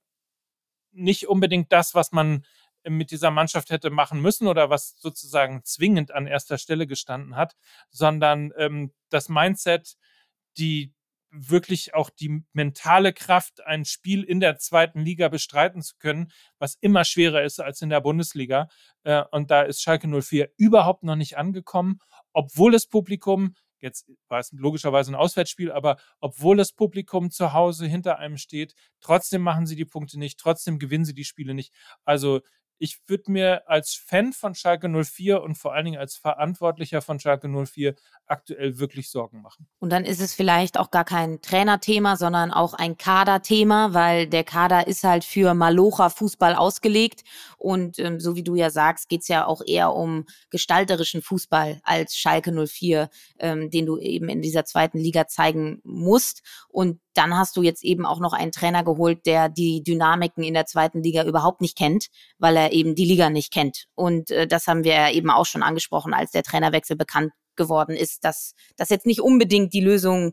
nicht 0.93 1.29
unbedingt 1.29 1.73
das, 1.73 1.95
was 1.95 2.13
man 2.13 2.45
mit 2.85 3.11
dieser 3.11 3.31
Mannschaft 3.31 3.71
hätte 3.71 3.91
machen 3.91 4.21
müssen 4.21 4.47
oder 4.47 4.71
was 4.71 4.97
sozusagen 4.99 5.63
zwingend 5.65 6.13
an 6.13 6.27
erster 6.27 6.59
Stelle 6.59 6.87
gestanden 6.87 7.37
hat, 7.37 7.57
sondern 7.91 8.53
ähm, 8.57 8.93
das 9.11 9.29
Mindset, 9.29 9.97
die 10.57 10.95
wirklich 11.31 11.95
auch 11.95 12.11
die 12.11 12.43
mentale 12.53 13.13
Kraft, 13.13 13.65
ein 13.67 13.85
Spiel 13.85 14.23
in 14.23 14.41
der 14.41 14.59
zweiten 14.59 15.01
Liga 15.01 15.29
bestreiten 15.29 15.83
zu 15.83 15.97
können, 15.99 16.33
was 16.59 16.77
immer 16.81 17.05
schwerer 17.05 17.43
ist 17.43 17.61
als 17.61 17.83
in 17.83 17.91
der 17.91 18.01
Bundesliga. 18.01 18.69
Äh, 19.05 19.25
und 19.31 19.51
da 19.51 19.63
ist 19.63 19.83
Schalke 19.83 20.09
04 20.09 20.51
überhaupt 20.57 21.03
noch 21.03 21.17
nicht 21.17 21.37
angekommen, 21.37 22.01
obwohl 22.33 22.73
das 22.73 22.87
Publikum, 22.87 23.55
jetzt 23.81 24.11
war 24.29 24.41
es 24.41 24.53
logischerweise 24.53 25.13
ein 25.13 25.15
Auswärtsspiel, 25.15 25.71
aber 25.73 25.97
obwohl 26.21 26.57
das 26.57 26.73
Publikum 26.73 27.31
zu 27.31 27.53
Hause 27.53 27.87
hinter 27.87 28.19
einem 28.19 28.37
steht, 28.37 28.75
trotzdem 29.01 29.43
machen 29.43 29.67
sie 29.67 29.77
die 29.77 29.85
Punkte 29.85 30.19
nicht, 30.19 30.39
trotzdem 30.39 30.79
gewinnen 30.79 31.05
sie 31.05 31.15
die 31.15 31.25
Spiele 31.25 31.55
nicht. 31.55 31.73
Also 32.05 32.41
ich 32.79 33.01
würde 33.07 33.31
mir 33.33 33.69
als 33.69 33.95
Fan 33.95 34.33
von 34.33 34.55
Schalke 34.55 34.89
04 34.89 35.43
und 35.43 35.57
vor 35.57 35.75
allen 35.75 35.85
Dingen 35.85 36.01
als 36.01 36.17
Verantwortlicher 36.17 37.03
von 37.03 37.19
Schalke 37.19 37.49
04 37.49 37.95
aktuell 38.27 38.79
wirklich 38.79 39.11
Sorgen 39.11 39.43
machen. 39.43 39.67
Und 39.79 39.91
dann 39.91 40.05
ist 40.05 40.21
es 40.21 40.35
vielleicht 40.35 40.79
auch 40.79 40.91
gar 40.91 41.05
kein 41.05 41.41
Trainerthema, 41.43 42.17
sondern 42.17 42.53
auch 42.53 42.75
ein 42.75 42.97
Kaderthema, 42.97 43.95
weil 43.95 44.27
der 44.27 44.45
Kader 44.45 44.87
ist 44.87 45.05
halt 45.05 45.25
für 45.25 45.55
Malocha 45.55 46.09
Fußball 46.11 46.55
ausgelegt. 46.55 47.25
Und 47.57 47.99
ähm, 47.99 48.21
so 48.21 48.37
wie 48.37 48.43
du 48.43 48.55
ja 48.55 48.71
sagst, 48.71 49.09
geht's 49.09 49.29
ja 49.29 49.47
auch 49.47 49.63
eher 49.67 49.93
um 49.93 50.27
gestalterischen 50.51 51.23
Fußball 51.23 51.81
als 51.83 52.17
Schalke 52.17 52.53
04, 52.53 53.09
ähm, 53.39 53.71
den 53.71 53.87
du 53.87 53.99
eben 53.99 54.29
in 54.29 54.43
dieser 54.43 54.65
zweiten 54.65 54.99
Liga 54.99 55.27
zeigen 55.27 55.81
musst. 55.83 56.43
Und 56.69 57.01
dann 57.15 57.37
hast 57.37 57.57
du 57.57 57.63
jetzt 57.63 57.83
eben 57.83 58.07
auch 58.07 58.21
noch 58.21 58.33
einen 58.33 58.53
Trainer 58.53 58.85
geholt, 58.85 59.27
der 59.27 59.49
die 59.49 59.83
Dynamiken 59.83 60.45
in 60.45 60.55
der 60.55 60.67
zweiten 60.67 61.03
Liga 61.03 61.25
überhaupt 61.25 61.61
nicht 61.61 61.77
kennt, 61.77 62.07
weil 62.39 62.57
er 62.57 62.68
eben 62.73 62.95
die 62.95 63.05
Liga 63.05 63.31
nicht 63.31 63.53
kennt. 63.53 63.85
Und 63.95 64.31
äh, 64.31 64.47
das 64.47 64.67
haben 64.67 64.85
wir 64.85 65.11
eben 65.11 65.31
auch 65.31 65.47
schon 65.47 65.63
angesprochen, 65.63 66.15
als 66.15 66.31
der 66.31 66.43
Trainerwechsel 66.43 66.97
bekannt 66.97 67.33
geworden 67.57 67.97
ist, 67.97 68.25
dass 68.25 68.55
das 68.77 68.89
jetzt 68.89 69.07
nicht 69.07 69.21
unbedingt 69.21 69.73
die 69.73 69.81
Lösung 69.81 70.33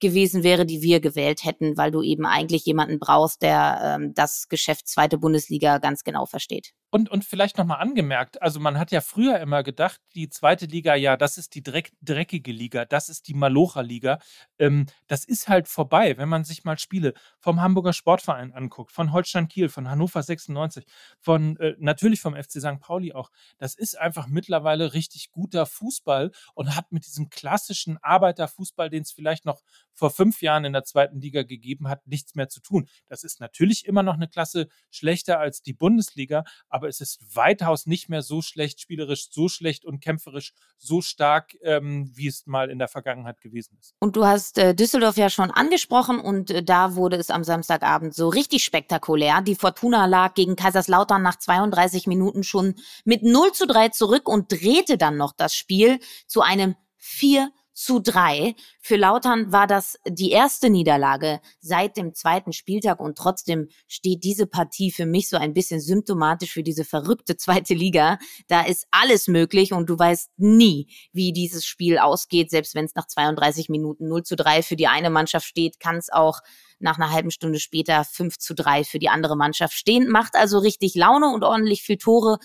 gewesen 0.00 0.44
wäre, 0.44 0.64
die 0.64 0.82
wir 0.82 1.00
gewählt 1.00 1.44
hätten, 1.44 1.76
weil 1.76 1.90
du 1.90 2.02
eben 2.02 2.24
eigentlich 2.24 2.64
jemanden 2.64 2.98
brauchst, 2.98 3.42
der 3.42 3.96
ähm, 3.98 4.14
das 4.14 4.48
Geschäft 4.48 4.86
zweite 4.86 5.18
Bundesliga 5.18 5.78
ganz 5.78 6.04
genau 6.04 6.26
versteht. 6.26 6.70
Und, 6.90 7.10
und 7.10 7.24
vielleicht 7.24 7.58
nochmal 7.58 7.80
angemerkt, 7.80 8.40
also 8.40 8.60
man 8.60 8.78
hat 8.78 8.92
ja 8.92 9.02
früher 9.02 9.38
immer 9.40 9.62
gedacht, 9.62 10.00
die 10.14 10.30
zweite 10.30 10.64
Liga, 10.64 10.94
ja, 10.94 11.18
das 11.18 11.36
ist 11.36 11.54
die 11.54 11.62
dreck, 11.62 11.92
dreckige 12.00 12.50
Liga, 12.50 12.86
das 12.86 13.10
ist 13.10 13.28
die 13.28 13.34
Malocha-Liga. 13.34 14.18
Ähm, 14.58 14.86
das 15.06 15.24
ist 15.24 15.48
halt 15.48 15.68
vorbei, 15.68 16.16
wenn 16.16 16.30
man 16.30 16.44
sich 16.44 16.64
mal 16.64 16.78
Spiele 16.78 17.12
vom 17.40 17.60
Hamburger 17.60 17.92
Sportverein 17.92 18.54
anguckt, 18.54 18.92
von 18.92 19.12
Holstein 19.12 19.48
Kiel, 19.48 19.68
von 19.68 19.90
Hannover 19.90 20.22
96, 20.22 20.86
von 21.20 21.58
äh, 21.58 21.74
natürlich 21.78 22.22
vom 22.22 22.34
FC 22.34 22.52
St. 22.52 22.80
Pauli 22.80 23.12
auch. 23.12 23.30
Das 23.58 23.74
ist 23.74 23.98
einfach 23.98 24.26
mittlerweile 24.26 24.94
richtig 24.94 25.30
guter 25.30 25.66
Fußball 25.66 26.30
und 26.54 26.74
hat 26.74 26.90
mit 26.90 27.06
diesem 27.06 27.28
klassischen 27.28 27.98
Arbeiterfußball, 27.98 28.88
den 28.88 29.02
es 29.02 29.12
vielleicht 29.12 29.44
noch 29.44 29.60
vor 29.92 30.10
fünf 30.10 30.40
Jahren 30.40 30.64
in 30.64 30.72
der 30.72 30.84
zweiten 30.84 31.20
Liga 31.20 31.42
gegeben 31.42 31.88
hat, 31.88 32.06
nichts 32.06 32.34
mehr 32.34 32.48
zu 32.48 32.60
tun. 32.60 32.88
Das 33.08 33.24
ist 33.24 33.40
natürlich 33.40 33.84
immer 33.84 34.02
noch 34.02 34.14
eine 34.14 34.28
Klasse 34.28 34.68
schlechter 34.90 35.38
als 35.38 35.60
die 35.60 35.74
Bundesliga, 35.74 36.44
aber 36.78 36.86
es 36.86 37.00
ist 37.00 37.18
weitaus 37.34 37.86
nicht 37.86 38.08
mehr 38.08 38.22
so 38.22 38.40
schlecht 38.40 38.80
spielerisch, 38.80 39.30
so 39.32 39.48
schlecht 39.48 39.84
und 39.84 39.98
kämpferisch, 39.98 40.52
so 40.78 41.00
stark, 41.00 41.56
ähm, 41.62 42.08
wie 42.14 42.28
es 42.28 42.46
mal 42.46 42.70
in 42.70 42.78
der 42.78 42.86
Vergangenheit 42.86 43.40
gewesen 43.40 43.76
ist. 43.80 43.96
Und 43.98 44.14
du 44.14 44.24
hast 44.24 44.58
äh, 44.58 44.76
Düsseldorf 44.76 45.16
ja 45.16 45.28
schon 45.28 45.50
angesprochen 45.50 46.20
und 46.20 46.52
äh, 46.52 46.62
da 46.62 46.94
wurde 46.94 47.16
es 47.16 47.30
am 47.30 47.42
Samstagabend 47.42 48.14
so 48.14 48.28
richtig 48.28 48.62
spektakulär. 48.62 49.42
Die 49.42 49.56
Fortuna 49.56 50.06
lag 50.06 50.34
gegen 50.34 50.54
Kaiserslautern 50.54 51.20
nach 51.20 51.36
32 51.36 52.06
Minuten 52.06 52.44
schon 52.44 52.76
mit 53.04 53.24
0 53.24 53.50
zu 53.50 53.66
3 53.66 53.88
zurück 53.88 54.28
und 54.28 54.52
drehte 54.52 54.98
dann 54.98 55.16
noch 55.16 55.32
das 55.32 55.56
Spiel 55.56 55.98
zu 56.28 56.42
einem 56.42 56.76
4 56.98 57.50
zu 57.78 58.00
drei. 58.00 58.56
Für 58.80 58.96
Lautern 58.96 59.52
war 59.52 59.68
das 59.68 59.98
die 60.04 60.32
erste 60.32 60.68
Niederlage 60.68 61.40
seit 61.60 61.96
dem 61.96 62.12
zweiten 62.12 62.52
Spieltag 62.52 62.98
und 62.98 63.16
trotzdem 63.16 63.68
steht 63.86 64.24
diese 64.24 64.48
Partie 64.48 64.90
für 64.90 65.06
mich 65.06 65.28
so 65.28 65.36
ein 65.36 65.54
bisschen 65.54 65.80
symptomatisch 65.80 66.52
für 66.52 66.64
diese 66.64 66.84
verrückte 66.84 67.36
zweite 67.36 67.74
Liga. 67.74 68.18
Da 68.48 68.62
ist 68.62 68.88
alles 68.90 69.28
möglich 69.28 69.72
und 69.72 69.88
du 69.88 69.96
weißt 69.96 70.30
nie, 70.38 70.88
wie 71.12 71.32
dieses 71.32 71.64
Spiel 71.64 71.98
ausgeht. 71.98 72.50
Selbst 72.50 72.74
wenn 72.74 72.84
es 72.84 72.96
nach 72.96 73.06
32 73.06 73.68
Minuten 73.68 74.08
0 74.08 74.24
zu 74.24 74.34
3 74.34 74.62
für 74.62 74.74
die 74.74 74.88
eine 74.88 75.08
Mannschaft 75.08 75.46
steht, 75.46 75.78
kann 75.78 75.96
es 75.96 76.10
auch 76.12 76.40
nach 76.80 76.98
einer 76.98 77.12
halben 77.12 77.30
Stunde 77.30 77.60
später 77.60 78.04
5 78.04 78.38
zu 78.38 78.54
3 78.54 78.82
für 78.82 78.98
die 78.98 79.08
andere 79.08 79.36
Mannschaft 79.36 79.74
stehen. 79.74 80.08
Macht 80.08 80.34
also 80.34 80.58
richtig 80.58 80.96
Laune 80.96 81.28
und 81.28 81.44
ordentlich 81.44 81.82
viel 81.82 81.96
Tore 81.96 82.38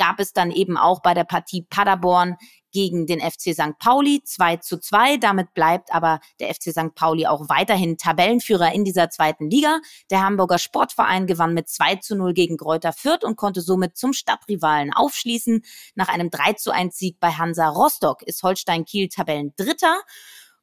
gab 0.00 0.18
es 0.18 0.32
dann 0.32 0.50
eben 0.50 0.78
auch 0.78 1.02
bei 1.02 1.12
der 1.12 1.24
Partie 1.24 1.66
Paderborn 1.68 2.36
gegen 2.72 3.06
den 3.06 3.20
FC 3.20 3.54
St. 3.54 3.78
Pauli 3.78 4.22
2 4.24 4.56
zu 4.58 4.78
2. 4.78 5.16
Damit 5.18 5.54
bleibt 5.54 5.92
aber 5.94 6.20
der 6.38 6.54
FC 6.54 6.72
St. 6.72 6.94
Pauli 6.94 7.26
auch 7.26 7.48
weiterhin 7.48 7.96
Tabellenführer 7.96 8.72
in 8.72 8.84
dieser 8.84 9.10
zweiten 9.10 9.50
Liga. 9.50 9.80
Der 10.10 10.22
Hamburger 10.22 10.58
Sportverein 10.58 11.26
gewann 11.26 11.54
mit 11.54 11.68
2 11.68 11.96
zu 11.96 12.16
0 12.16 12.34
gegen 12.34 12.56
Kräuter 12.56 12.92
Fürth 12.92 13.24
und 13.24 13.36
konnte 13.36 13.60
somit 13.60 13.96
zum 13.96 14.12
Stadtrivalen 14.12 14.92
aufschließen. 14.92 15.62
Nach 15.94 16.08
einem 16.08 16.30
3 16.30 16.54
zu 16.54 16.70
1 16.70 16.96
Sieg 16.96 17.18
bei 17.20 17.32
Hansa 17.32 17.68
Rostock 17.68 18.22
ist 18.22 18.42
Holstein 18.42 18.84
Kiel 18.84 19.08
Tabellendritter 19.08 20.00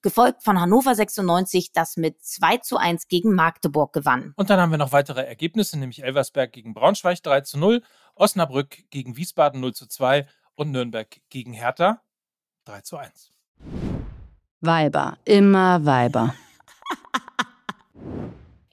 gefolgt 0.01 0.43
von 0.43 0.59
Hannover 0.59 0.95
96, 0.95 1.71
das 1.73 1.97
mit 1.97 2.23
2 2.23 2.57
zu 2.57 2.77
1 2.77 3.07
gegen 3.07 3.33
Magdeburg 3.33 3.93
gewann. 3.93 4.33
Und 4.37 4.49
dann 4.49 4.59
haben 4.59 4.71
wir 4.71 4.77
noch 4.77 4.91
weitere 4.91 5.25
Ergebnisse, 5.25 5.77
nämlich 5.77 6.03
Elversberg 6.03 6.51
gegen 6.53 6.73
Braunschweig 6.73 7.21
3 7.23 7.41
zu 7.41 7.57
0, 7.57 7.81
Osnabrück 8.15 8.89
gegen 8.89 9.17
Wiesbaden 9.17 9.59
0 9.59 9.73
zu 9.73 9.87
2 9.87 10.27
und 10.57 10.71
Nürnberg 10.71 11.21
gegen 11.29 11.53
Hertha 11.53 12.01
3 12.65 12.81
zu 12.81 12.97
1. 12.97 13.31
Weiber, 14.59 15.17
immer 15.23 15.85
Weiber. 15.85 16.33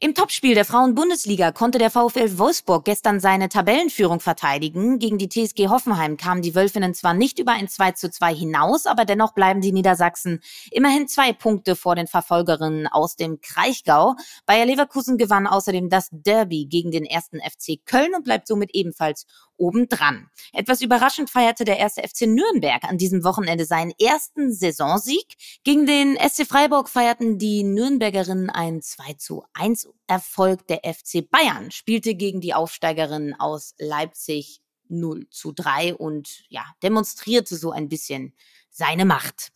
Im 0.00 0.14
Topspiel 0.14 0.54
der 0.54 0.66
Frauen-Bundesliga 0.66 1.50
konnte 1.50 1.78
der 1.78 1.90
VfL 1.90 2.36
Wolfsburg 2.36 2.84
gestern 2.84 3.20
seine 3.20 3.48
Tabellenführung 3.48 4.20
verteidigen. 4.20 4.98
Gegen 4.98 5.16
die 5.16 5.30
TSG 5.30 5.68
Hoffenheim 5.68 6.18
kamen 6.18 6.42
die 6.42 6.54
Wölfinnen 6.54 6.92
zwar 6.92 7.14
nicht 7.14 7.38
über 7.38 7.52
ein 7.52 7.68
2 7.68 7.92
zu 7.92 8.10
2 8.10 8.34
hinaus, 8.34 8.84
aber 8.84 9.06
dennoch 9.06 9.32
bleiben 9.32 9.62
die 9.62 9.72
Niedersachsen 9.72 10.40
immerhin 10.70 11.08
zwei 11.08 11.32
Punkte 11.32 11.74
vor 11.74 11.94
den 11.96 12.06
Verfolgerinnen 12.06 12.86
aus 12.86 13.16
dem 13.16 13.40
Kraichgau. 13.40 14.14
Bayer 14.44 14.66
Leverkusen 14.66 15.16
gewann 15.16 15.46
außerdem 15.46 15.88
das 15.88 16.10
Derby 16.12 16.66
gegen 16.66 16.90
den 16.90 17.06
ersten 17.06 17.38
FC 17.38 17.78
Köln 17.86 18.14
und 18.14 18.24
bleibt 18.24 18.46
somit 18.46 18.74
ebenfalls 18.74 19.24
obendran. 19.56 20.28
Etwas 20.52 20.80
überraschend 20.80 21.30
feierte 21.30 21.64
der 21.64 21.78
erste 21.78 22.02
FC 22.02 22.22
Nürnberg 22.22 22.84
an 22.84 22.98
diesem 22.98 23.24
Wochenende 23.24 23.64
seinen 23.64 23.92
ersten 24.00 24.52
Saisonsieg. 24.52 25.34
Gegen 25.64 25.86
den 25.86 26.16
SC 26.16 26.46
Freiburg 26.46 26.88
feierten 26.88 27.38
die 27.38 27.64
Nürnbergerinnen 27.64 28.50
einen 28.50 28.82
2 28.82 29.14
zu 29.14 29.44
1 29.54 29.88
Erfolg. 30.06 30.66
Der 30.66 30.80
FC 30.84 31.28
Bayern 31.28 31.70
spielte 31.70 32.14
gegen 32.14 32.40
die 32.40 32.54
Aufsteigerinnen 32.54 33.38
aus 33.38 33.74
Leipzig 33.78 34.60
0 34.88 35.28
zu 35.30 35.52
3 35.52 35.94
und 35.94 36.44
ja, 36.48 36.64
demonstrierte 36.82 37.56
so 37.56 37.70
ein 37.70 37.88
bisschen 37.88 38.34
seine 38.70 39.04
Macht. 39.04 39.52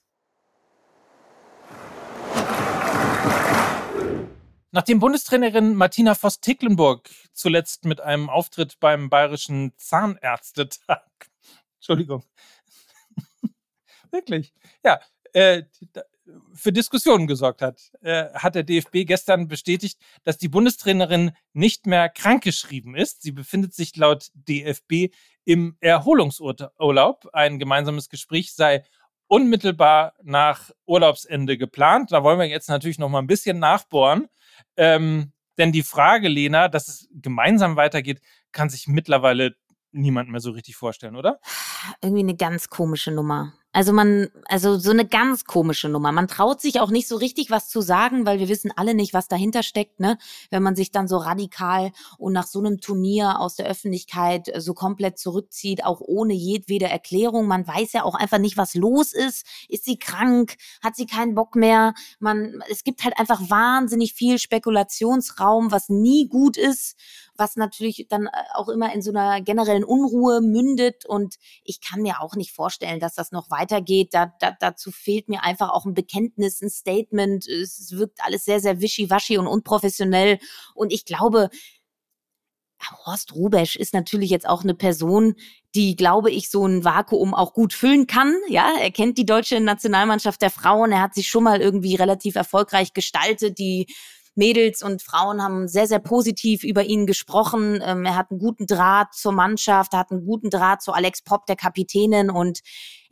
Nachdem 4.70 4.98
Bundestrainerin 4.98 5.74
Martina 5.74 6.14
Voss-Tecklenburg 6.14 7.10
zuletzt 7.32 7.86
mit 7.86 8.00
einem 8.00 8.28
Auftritt 8.28 8.78
beim 8.80 9.08
Bayerischen 9.08 9.72
Zahnärztetag, 9.76 11.06
Entschuldigung, 11.76 12.22
wirklich, 14.10 14.52
ja, 14.84 15.00
äh, 15.32 15.62
für 16.52 16.72
Diskussionen 16.72 17.26
gesorgt 17.26 17.62
hat, 17.62 17.92
äh, 18.02 18.26
hat 18.34 18.54
der 18.54 18.62
DFB 18.62 19.06
gestern 19.06 19.48
bestätigt, 19.48 19.98
dass 20.24 20.36
die 20.36 20.48
Bundestrainerin 20.48 21.32
nicht 21.54 21.86
mehr 21.86 22.10
krankgeschrieben 22.10 22.94
ist. 22.94 23.22
Sie 23.22 23.32
befindet 23.32 23.72
sich 23.74 23.96
laut 23.96 24.28
DFB 24.34 25.14
im 25.44 25.76
Erholungsurlaub. 25.80 27.28
Ein 27.32 27.58
gemeinsames 27.58 28.10
Gespräch 28.10 28.52
sei 28.52 28.84
unmittelbar 29.26 30.14
nach 30.22 30.70
Urlaubsende 30.86 31.56
geplant. 31.56 32.12
Da 32.12 32.22
wollen 32.22 32.38
wir 32.38 32.46
jetzt 32.46 32.68
natürlich 32.68 32.98
noch 32.98 33.08
mal 33.08 33.20
ein 33.20 33.26
bisschen 33.26 33.58
nachbohren. 33.58 34.28
Ähm, 34.76 35.32
denn 35.58 35.72
die 35.72 35.82
Frage, 35.82 36.28
Lena, 36.28 36.68
dass 36.68 36.88
es 36.88 37.08
gemeinsam 37.12 37.76
weitergeht, 37.76 38.20
kann 38.52 38.70
sich 38.70 38.86
mittlerweile 38.86 39.56
niemand 39.92 40.30
mehr 40.30 40.40
so 40.40 40.50
richtig 40.50 40.76
vorstellen, 40.76 41.16
oder? 41.16 41.40
Irgendwie 42.02 42.22
eine 42.22 42.36
ganz 42.36 42.68
komische 42.68 43.10
Nummer. 43.10 43.52
Also 43.72 43.92
man, 43.92 44.28
also 44.46 44.78
so 44.78 44.90
eine 44.90 45.06
ganz 45.06 45.44
komische 45.44 45.90
Nummer. 45.90 46.10
Man 46.10 46.26
traut 46.26 46.60
sich 46.60 46.80
auch 46.80 46.90
nicht 46.90 47.06
so 47.06 47.16
richtig 47.16 47.50
was 47.50 47.68
zu 47.68 47.82
sagen, 47.82 48.24
weil 48.24 48.38
wir 48.38 48.48
wissen 48.48 48.72
alle 48.74 48.94
nicht, 48.94 49.12
was 49.12 49.28
dahinter 49.28 49.62
steckt, 49.62 50.00
ne? 50.00 50.16
Wenn 50.50 50.62
man 50.62 50.74
sich 50.74 50.90
dann 50.90 51.06
so 51.06 51.18
radikal 51.18 51.92
und 52.16 52.32
nach 52.32 52.46
so 52.46 52.60
einem 52.60 52.80
Turnier 52.80 53.38
aus 53.38 53.56
der 53.56 53.66
Öffentlichkeit 53.66 54.50
so 54.56 54.72
komplett 54.72 55.18
zurückzieht, 55.18 55.84
auch 55.84 56.00
ohne 56.00 56.32
jedwede 56.32 56.86
Erklärung. 56.86 57.46
Man 57.46 57.66
weiß 57.66 57.92
ja 57.92 58.04
auch 58.04 58.14
einfach 58.14 58.38
nicht, 58.38 58.56
was 58.56 58.74
los 58.74 59.12
ist. 59.12 59.46
Ist 59.68 59.84
sie 59.84 59.98
krank? 59.98 60.56
Hat 60.82 60.96
sie 60.96 61.06
keinen 61.06 61.34
Bock 61.34 61.54
mehr? 61.54 61.92
Man, 62.20 62.62
es 62.70 62.84
gibt 62.84 63.04
halt 63.04 63.18
einfach 63.18 63.50
wahnsinnig 63.50 64.14
viel 64.14 64.38
Spekulationsraum, 64.38 65.70
was 65.70 65.90
nie 65.90 66.26
gut 66.26 66.56
ist 66.56 66.96
was 67.38 67.56
natürlich 67.56 68.06
dann 68.08 68.26
äh, 68.26 68.30
auch 68.54 68.68
immer 68.68 68.92
in 68.92 69.02
so 69.02 69.10
einer 69.10 69.40
generellen 69.40 69.84
Unruhe 69.84 70.40
mündet. 70.40 71.06
Und 71.06 71.36
ich 71.64 71.80
kann 71.80 72.02
mir 72.02 72.20
auch 72.20 72.34
nicht 72.34 72.52
vorstellen, 72.52 73.00
dass 73.00 73.14
das 73.14 73.32
noch 73.32 73.50
weitergeht. 73.50 74.12
Da, 74.12 74.32
da, 74.40 74.54
dazu 74.58 74.90
fehlt 74.90 75.28
mir 75.28 75.42
einfach 75.44 75.70
auch 75.70 75.86
ein 75.86 75.94
Bekenntnis, 75.94 76.60
ein 76.60 76.70
Statement. 76.70 77.46
Es 77.46 77.92
wirkt 77.92 78.18
alles 78.22 78.44
sehr, 78.44 78.60
sehr 78.60 78.80
wischiwaschi 78.80 79.38
und 79.38 79.46
unprofessionell. 79.46 80.38
Und 80.74 80.92
ich 80.92 81.04
glaube, 81.04 81.50
Horst 83.06 83.34
Rubesch 83.34 83.76
ist 83.76 83.92
natürlich 83.92 84.30
jetzt 84.30 84.48
auch 84.48 84.62
eine 84.62 84.74
Person, 84.74 85.34
die, 85.74 85.96
glaube 85.96 86.30
ich, 86.30 86.50
so 86.50 86.66
ein 86.66 86.84
Vakuum 86.84 87.34
auch 87.34 87.52
gut 87.52 87.72
füllen 87.72 88.06
kann. 88.06 88.34
Ja, 88.48 88.72
er 88.80 88.90
kennt 88.90 89.18
die 89.18 89.26
deutsche 89.26 89.60
Nationalmannschaft 89.60 90.40
der 90.40 90.50
Frauen. 90.50 90.92
Er 90.92 91.02
hat 91.02 91.14
sich 91.14 91.28
schon 91.28 91.44
mal 91.44 91.60
irgendwie 91.60 91.96
relativ 91.96 92.36
erfolgreich 92.36 92.92
gestaltet. 92.92 93.58
Die 93.58 93.86
Mädels 94.38 94.82
und 94.82 95.02
Frauen 95.02 95.42
haben 95.42 95.68
sehr, 95.68 95.86
sehr 95.86 95.98
positiv 95.98 96.62
über 96.64 96.84
ihn 96.84 97.06
gesprochen. 97.06 97.82
Ähm, 97.84 98.06
er 98.06 98.16
hat 98.16 98.30
einen 98.30 98.38
guten 98.38 98.66
Draht 98.66 99.12
zur 99.12 99.32
Mannschaft, 99.32 99.92
hat 99.92 100.10
einen 100.10 100.24
guten 100.24 100.48
Draht 100.48 100.80
zu 100.80 100.92
Alex 100.92 101.22
Popp, 101.22 101.44
der 101.46 101.56
Kapitänin 101.56 102.30
und 102.30 102.60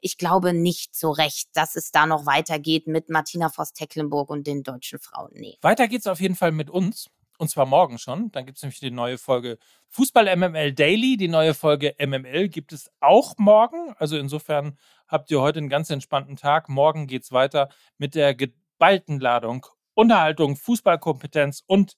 ich 0.00 0.18
glaube 0.18 0.54
nicht 0.54 0.94
so 0.94 1.10
recht, 1.10 1.48
dass 1.54 1.74
es 1.74 1.90
da 1.90 2.06
noch 2.06 2.26
weitergeht 2.26 2.86
mit 2.86 3.10
Martina 3.10 3.48
Voss-Tecklenburg 3.48 4.30
und 4.30 4.46
den 4.46 4.62
deutschen 4.62 5.00
Frauen. 5.00 5.30
Nee. 5.34 5.58
Weiter 5.62 5.88
geht's 5.88 6.06
auf 6.06 6.20
jeden 6.20 6.36
Fall 6.36 6.52
mit 6.52 6.70
uns. 6.70 7.10
Und 7.38 7.50
zwar 7.50 7.66
morgen 7.66 7.98
schon. 7.98 8.30
Dann 8.30 8.46
gibt 8.46 8.56
es 8.56 8.62
nämlich 8.62 8.80
die 8.80 8.90
neue 8.90 9.18
Folge 9.18 9.58
Fußball 9.88 10.34
MML 10.36 10.72
Daily. 10.72 11.16
Die 11.16 11.28
neue 11.28 11.54
Folge 11.54 11.94
MML 11.98 12.48
gibt 12.48 12.72
es 12.72 12.90
auch 13.00 13.34
morgen. 13.36 13.94
Also 13.98 14.16
insofern 14.16 14.78
habt 15.06 15.30
ihr 15.30 15.40
heute 15.40 15.58
einen 15.58 15.68
ganz 15.68 15.90
entspannten 15.90 16.36
Tag. 16.36 16.68
Morgen 16.68 17.06
geht 17.06 17.24
es 17.24 17.32
weiter 17.32 17.68
mit 17.98 18.14
der 18.14 18.34
geballten 18.34 19.20
Ladung 19.20 19.66
Unterhaltung, 19.96 20.56
Fußballkompetenz 20.56 21.62
und 21.66 21.96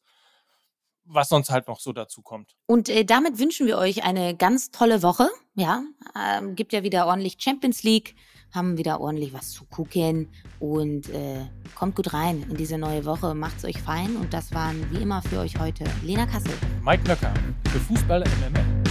was 1.04 1.28
sonst 1.28 1.50
halt 1.50 1.66
noch 1.68 1.80
so 1.80 1.92
dazu 1.92 2.22
kommt. 2.22 2.54
Und 2.66 2.88
äh, 2.88 3.04
damit 3.04 3.38
wünschen 3.38 3.66
wir 3.66 3.78
euch 3.78 4.04
eine 4.04 4.36
ganz 4.36 4.70
tolle 4.70 5.02
Woche. 5.02 5.28
Ja, 5.54 5.82
ähm, 6.16 6.54
gibt 6.54 6.72
ja 6.72 6.82
wieder 6.82 7.06
ordentlich 7.06 7.36
Champions 7.38 7.82
League, 7.82 8.14
haben 8.52 8.78
wieder 8.78 9.00
ordentlich 9.00 9.32
was 9.32 9.50
zu 9.50 9.64
gucken 9.64 10.28
und 10.60 11.08
äh, 11.08 11.46
kommt 11.74 11.96
gut 11.96 12.12
rein 12.12 12.44
in 12.48 12.56
diese 12.56 12.78
neue 12.78 13.04
Woche. 13.04 13.34
Macht's 13.34 13.64
euch 13.64 13.80
fein 13.80 14.16
und 14.16 14.32
das 14.32 14.52
waren 14.52 14.88
wie 14.92 15.02
immer 15.02 15.22
für 15.22 15.40
euch 15.40 15.58
heute 15.58 15.84
Lena 16.04 16.26
Kassel, 16.26 16.52
Mike 16.82 17.02
Nöcker 17.08 17.32
für 17.70 17.80
Fußball 17.80 18.20
MML. 18.20 18.84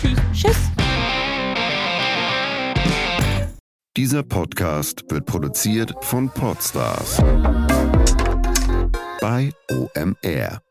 Tschüss. 0.00 0.18
Tschüss. 0.32 0.70
Dieser 3.96 4.22
Podcast 4.22 5.04
wird 5.10 5.26
produziert 5.26 5.92
von 6.00 6.30
Podstars 6.30 7.20
bei 9.20 9.52
OMR. 9.70 10.62